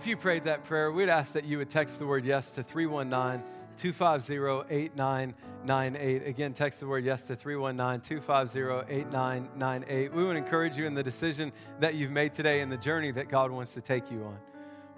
If 0.00 0.06
you 0.06 0.16
prayed 0.16 0.44
that 0.44 0.64
prayer, 0.64 0.90
we'd 0.90 1.10
ask 1.10 1.34
that 1.34 1.44
you 1.44 1.58
would 1.58 1.68
text 1.68 1.98
the 1.98 2.06
word 2.06 2.24
yes 2.24 2.52
to 2.52 2.62
319 2.62 3.44
250 3.76 4.74
8998. 4.74 6.26
Again, 6.26 6.54
text 6.54 6.80
the 6.80 6.86
word 6.86 7.04
yes 7.04 7.24
to 7.24 7.36
319 7.36 8.00
250 8.00 8.94
8998. 8.94 10.14
We 10.14 10.24
would 10.24 10.36
encourage 10.36 10.78
you 10.78 10.86
in 10.86 10.94
the 10.94 11.02
decision 11.02 11.52
that 11.80 11.96
you've 11.96 12.12
made 12.12 12.32
today 12.32 12.62
and 12.62 12.72
the 12.72 12.78
journey 12.78 13.10
that 13.10 13.28
God 13.28 13.50
wants 13.50 13.74
to 13.74 13.82
take 13.82 14.10
you 14.10 14.24
on. 14.24 14.38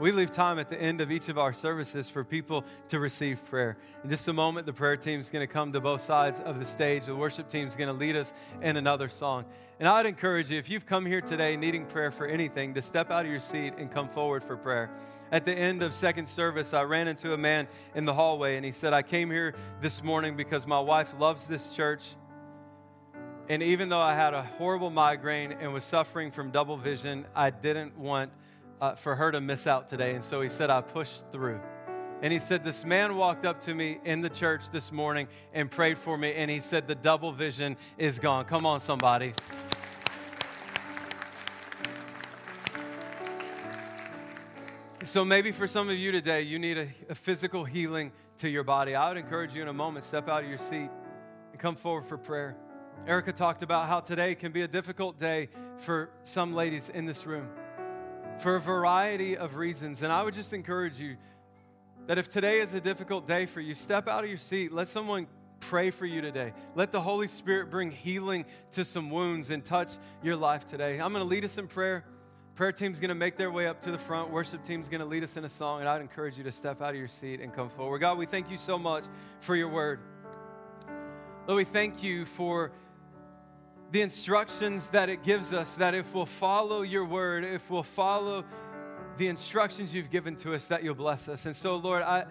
We 0.02 0.10
leave 0.10 0.32
time 0.32 0.58
at 0.58 0.68
the 0.68 0.82
end 0.82 1.00
of 1.00 1.12
each 1.12 1.28
of 1.28 1.38
our 1.38 1.52
services 1.52 2.08
for 2.08 2.24
people 2.24 2.64
to 2.88 2.98
receive 2.98 3.44
prayer. 3.44 3.76
In 4.02 4.10
just 4.10 4.26
a 4.26 4.32
moment, 4.32 4.66
the 4.66 4.72
prayer 4.72 4.96
team 4.96 5.20
is 5.20 5.30
going 5.30 5.46
to 5.46 5.52
come 5.52 5.70
to 5.70 5.80
both 5.80 6.00
sides 6.00 6.40
of 6.40 6.58
the 6.58 6.64
stage. 6.64 7.06
The 7.06 7.14
worship 7.14 7.48
team 7.48 7.68
is 7.68 7.76
going 7.76 7.86
to 7.86 7.92
lead 7.92 8.16
us 8.16 8.32
in 8.60 8.76
another 8.76 9.08
song. 9.08 9.44
And 9.78 9.86
I'd 9.86 10.06
encourage 10.06 10.50
you, 10.50 10.58
if 10.58 10.68
you've 10.68 10.86
come 10.86 11.06
here 11.06 11.20
today 11.20 11.56
needing 11.56 11.86
prayer 11.86 12.10
for 12.10 12.26
anything, 12.26 12.74
to 12.74 12.82
step 12.82 13.12
out 13.12 13.26
of 13.26 13.30
your 13.30 13.38
seat 13.38 13.74
and 13.78 13.92
come 13.92 14.08
forward 14.08 14.42
for 14.42 14.56
prayer. 14.56 14.90
At 15.30 15.44
the 15.44 15.54
end 15.54 15.84
of 15.84 15.94
second 15.94 16.26
service, 16.26 16.74
I 16.74 16.82
ran 16.82 17.06
into 17.06 17.32
a 17.32 17.38
man 17.38 17.68
in 17.94 18.04
the 18.04 18.12
hallway 18.12 18.56
and 18.56 18.64
he 18.64 18.72
said, 18.72 18.92
I 18.92 19.02
came 19.02 19.30
here 19.30 19.54
this 19.80 20.02
morning 20.02 20.36
because 20.36 20.66
my 20.66 20.80
wife 20.80 21.14
loves 21.16 21.46
this 21.46 21.72
church. 21.72 22.02
And 23.48 23.62
even 23.62 23.88
though 23.88 24.00
I 24.00 24.16
had 24.16 24.34
a 24.34 24.42
horrible 24.42 24.90
migraine 24.90 25.52
and 25.52 25.72
was 25.72 25.84
suffering 25.84 26.32
from 26.32 26.50
double 26.50 26.76
vision, 26.76 27.24
I 27.36 27.50
didn't 27.50 27.96
want 27.96 28.32
uh, 28.82 28.96
for 28.96 29.14
her 29.14 29.30
to 29.30 29.40
miss 29.40 29.68
out 29.68 29.88
today. 29.88 30.12
And 30.12 30.24
so 30.24 30.42
he 30.42 30.48
said, 30.48 30.68
I 30.68 30.80
pushed 30.80 31.30
through. 31.30 31.60
And 32.20 32.32
he 32.32 32.40
said, 32.40 32.64
This 32.64 32.84
man 32.84 33.16
walked 33.16 33.46
up 33.46 33.60
to 33.60 33.74
me 33.74 33.98
in 34.04 34.20
the 34.20 34.28
church 34.28 34.70
this 34.70 34.90
morning 34.90 35.28
and 35.54 35.70
prayed 35.70 35.98
for 35.98 36.18
me. 36.18 36.34
And 36.34 36.50
he 36.50 36.58
said, 36.58 36.88
The 36.88 36.96
double 36.96 37.30
vision 37.30 37.76
is 37.96 38.18
gone. 38.18 38.44
Come 38.44 38.66
on, 38.66 38.80
somebody. 38.80 39.34
So 45.04 45.24
maybe 45.24 45.52
for 45.52 45.68
some 45.68 45.88
of 45.88 45.96
you 45.96 46.10
today, 46.10 46.42
you 46.42 46.58
need 46.58 46.78
a, 46.78 46.88
a, 47.08 47.14
physical 47.14 47.64
healing 47.64 48.12
to 48.38 48.48
your 48.48 48.62
body. 48.62 48.94
I 48.94 49.08
would 49.08 49.16
encourage 49.16 49.54
you 49.54 49.62
in 49.62 49.68
a 49.68 49.72
moment, 49.72 50.04
step 50.04 50.28
out 50.28 50.42
of 50.42 50.48
your 50.48 50.58
seat 50.58 50.90
and 51.52 51.60
come 51.60 51.76
forward 51.76 52.06
for 52.06 52.16
prayer. 52.16 52.56
Erica 53.06 53.32
talked 53.32 53.62
about 53.62 53.88
how 53.88 54.00
today 54.00 54.34
can 54.36 54.52
be 54.52 54.62
a 54.62 54.68
difficult 54.68 55.18
day 55.18 55.50
for 55.78 56.10
some 56.22 56.54
ladies 56.54 56.88
in 56.88 57.04
this 57.04 57.26
room 57.26 57.48
for 58.42 58.56
a 58.56 58.60
variety 58.60 59.36
of 59.36 59.56
reasons. 59.56 60.02
And 60.02 60.12
I 60.12 60.22
would 60.22 60.34
just 60.34 60.52
encourage 60.52 60.98
you 60.98 61.16
that 62.06 62.18
if 62.18 62.28
today 62.28 62.60
is 62.60 62.74
a 62.74 62.80
difficult 62.80 63.26
day 63.28 63.46
for 63.46 63.60
you, 63.60 63.74
step 63.74 64.08
out 64.08 64.24
of 64.24 64.28
your 64.28 64.38
seat. 64.38 64.72
Let 64.72 64.88
someone 64.88 65.28
pray 65.60 65.90
for 65.90 66.06
you 66.06 66.20
today. 66.20 66.52
Let 66.74 66.90
the 66.90 67.00
Holy 67.00 67.28
Spirit 67.28 67.70
bring 67.70 67.92
healing 67.92 68.44
to 68.72 68.84
some 68.84 69.10
wounds 69.10 69.50
and 69.50 69.64
touch 69.64 69.90
your 70.22 70.34
life 70.34 70.66
today. 70.66 71.00
I'm 71.00 71.12
going 71.12 71.24
to 71.24 71.28
lead 71.28 71.44
us 71.44 71.56
in 71.56 71.68
prayer. 71.68 72.04
Prayer 72.56 72.72
team's 72.72 72.98
going 72.98 73.10
to 73.10 73.14
make 73.14 73.36
their 73.36 73.50
way 73.50 73.68
up 73.68 73.80
to 73.82 73.92
the 73.92 73.98
front. 73.98 74.30
Worship 74.30 74.64
team's 74.64 74.88
going 74.88 75.00
to 75.00 75.06
lead 75.06 75.22
us 75.22 75.36
in 75.36 75.44
a 75.44 75.48
song, 75.48 75.80
and 75.80 75.88
I'd 75.88 76.00
encourage 76.00 76.36
you 76.36 76.44
to 76.44 76.52
step 76.52 76.82
out 76.82 76.90
of 76.90 76.96
your 76.96 77.08
seat 77.08 77.40
and 77.40 77.54
come 77.54 77.70
forward. 77.70 78.00
God, 78.00 78.18
we 78.18 78.26
thank 78.26 78.50
you 78.50 78.56
so 78.56 78.76
much 78.76 79.04
for 79.40 79.54
your 79.54 79.68
word. 79.68 80.00
Lord, 81.46 81.58
we 81.58 81.64
thank 81.64 82.02
you 82.02 82.26
for 82.26 82.72
the 83.92 84.00
instructions 84.00 84.88
that 84.88 85.10
it 85.10 85.22
gives 85.22 85.52
us 85.52 85.74
that 85.74 85.94
if 85.94 86.14
we'll 86.14 86.26
follow 86.26 86.80
your 86.80 87.04
word, 87.04 87.44
if 87.44 87.70
we'll 87.70 87.82
follow 87.82 88.44
the 89.18 89.28
instructions 89.28 89.94
you've 89.94 90.10
given 90.10 90.34
to 90.36 90.54
us, 90.54 90.66
that 90.68 90.82
you'll 90.82 90.94
bless 90.94 91.28
us. 91.28 91.46
And 91.46 91.54
so, 91.54 91.76
Lord, 91.76 92.02
I. 92.02 92.24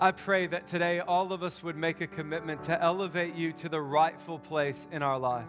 I 0.00 0.10
pray 0.10 0.48
that 0.48 0.66
today 0.66 0.98
all 0.98 1.32
of 1.32 1.44
us 1.44 1.62
would 1.62 1.76
make 1.76 2.00
a 2.00 2.08
commitment 2.08 2.64
to 2.64 2.82
elevate 2.82 3.36
you 3.36 3.52
to 3.52 3.68
the 3.68 3.80
rightful 3.80 4.40
place 4.40 4.88
in 4.90 5.00
our 5.00 5.16
life. 5.16 5.46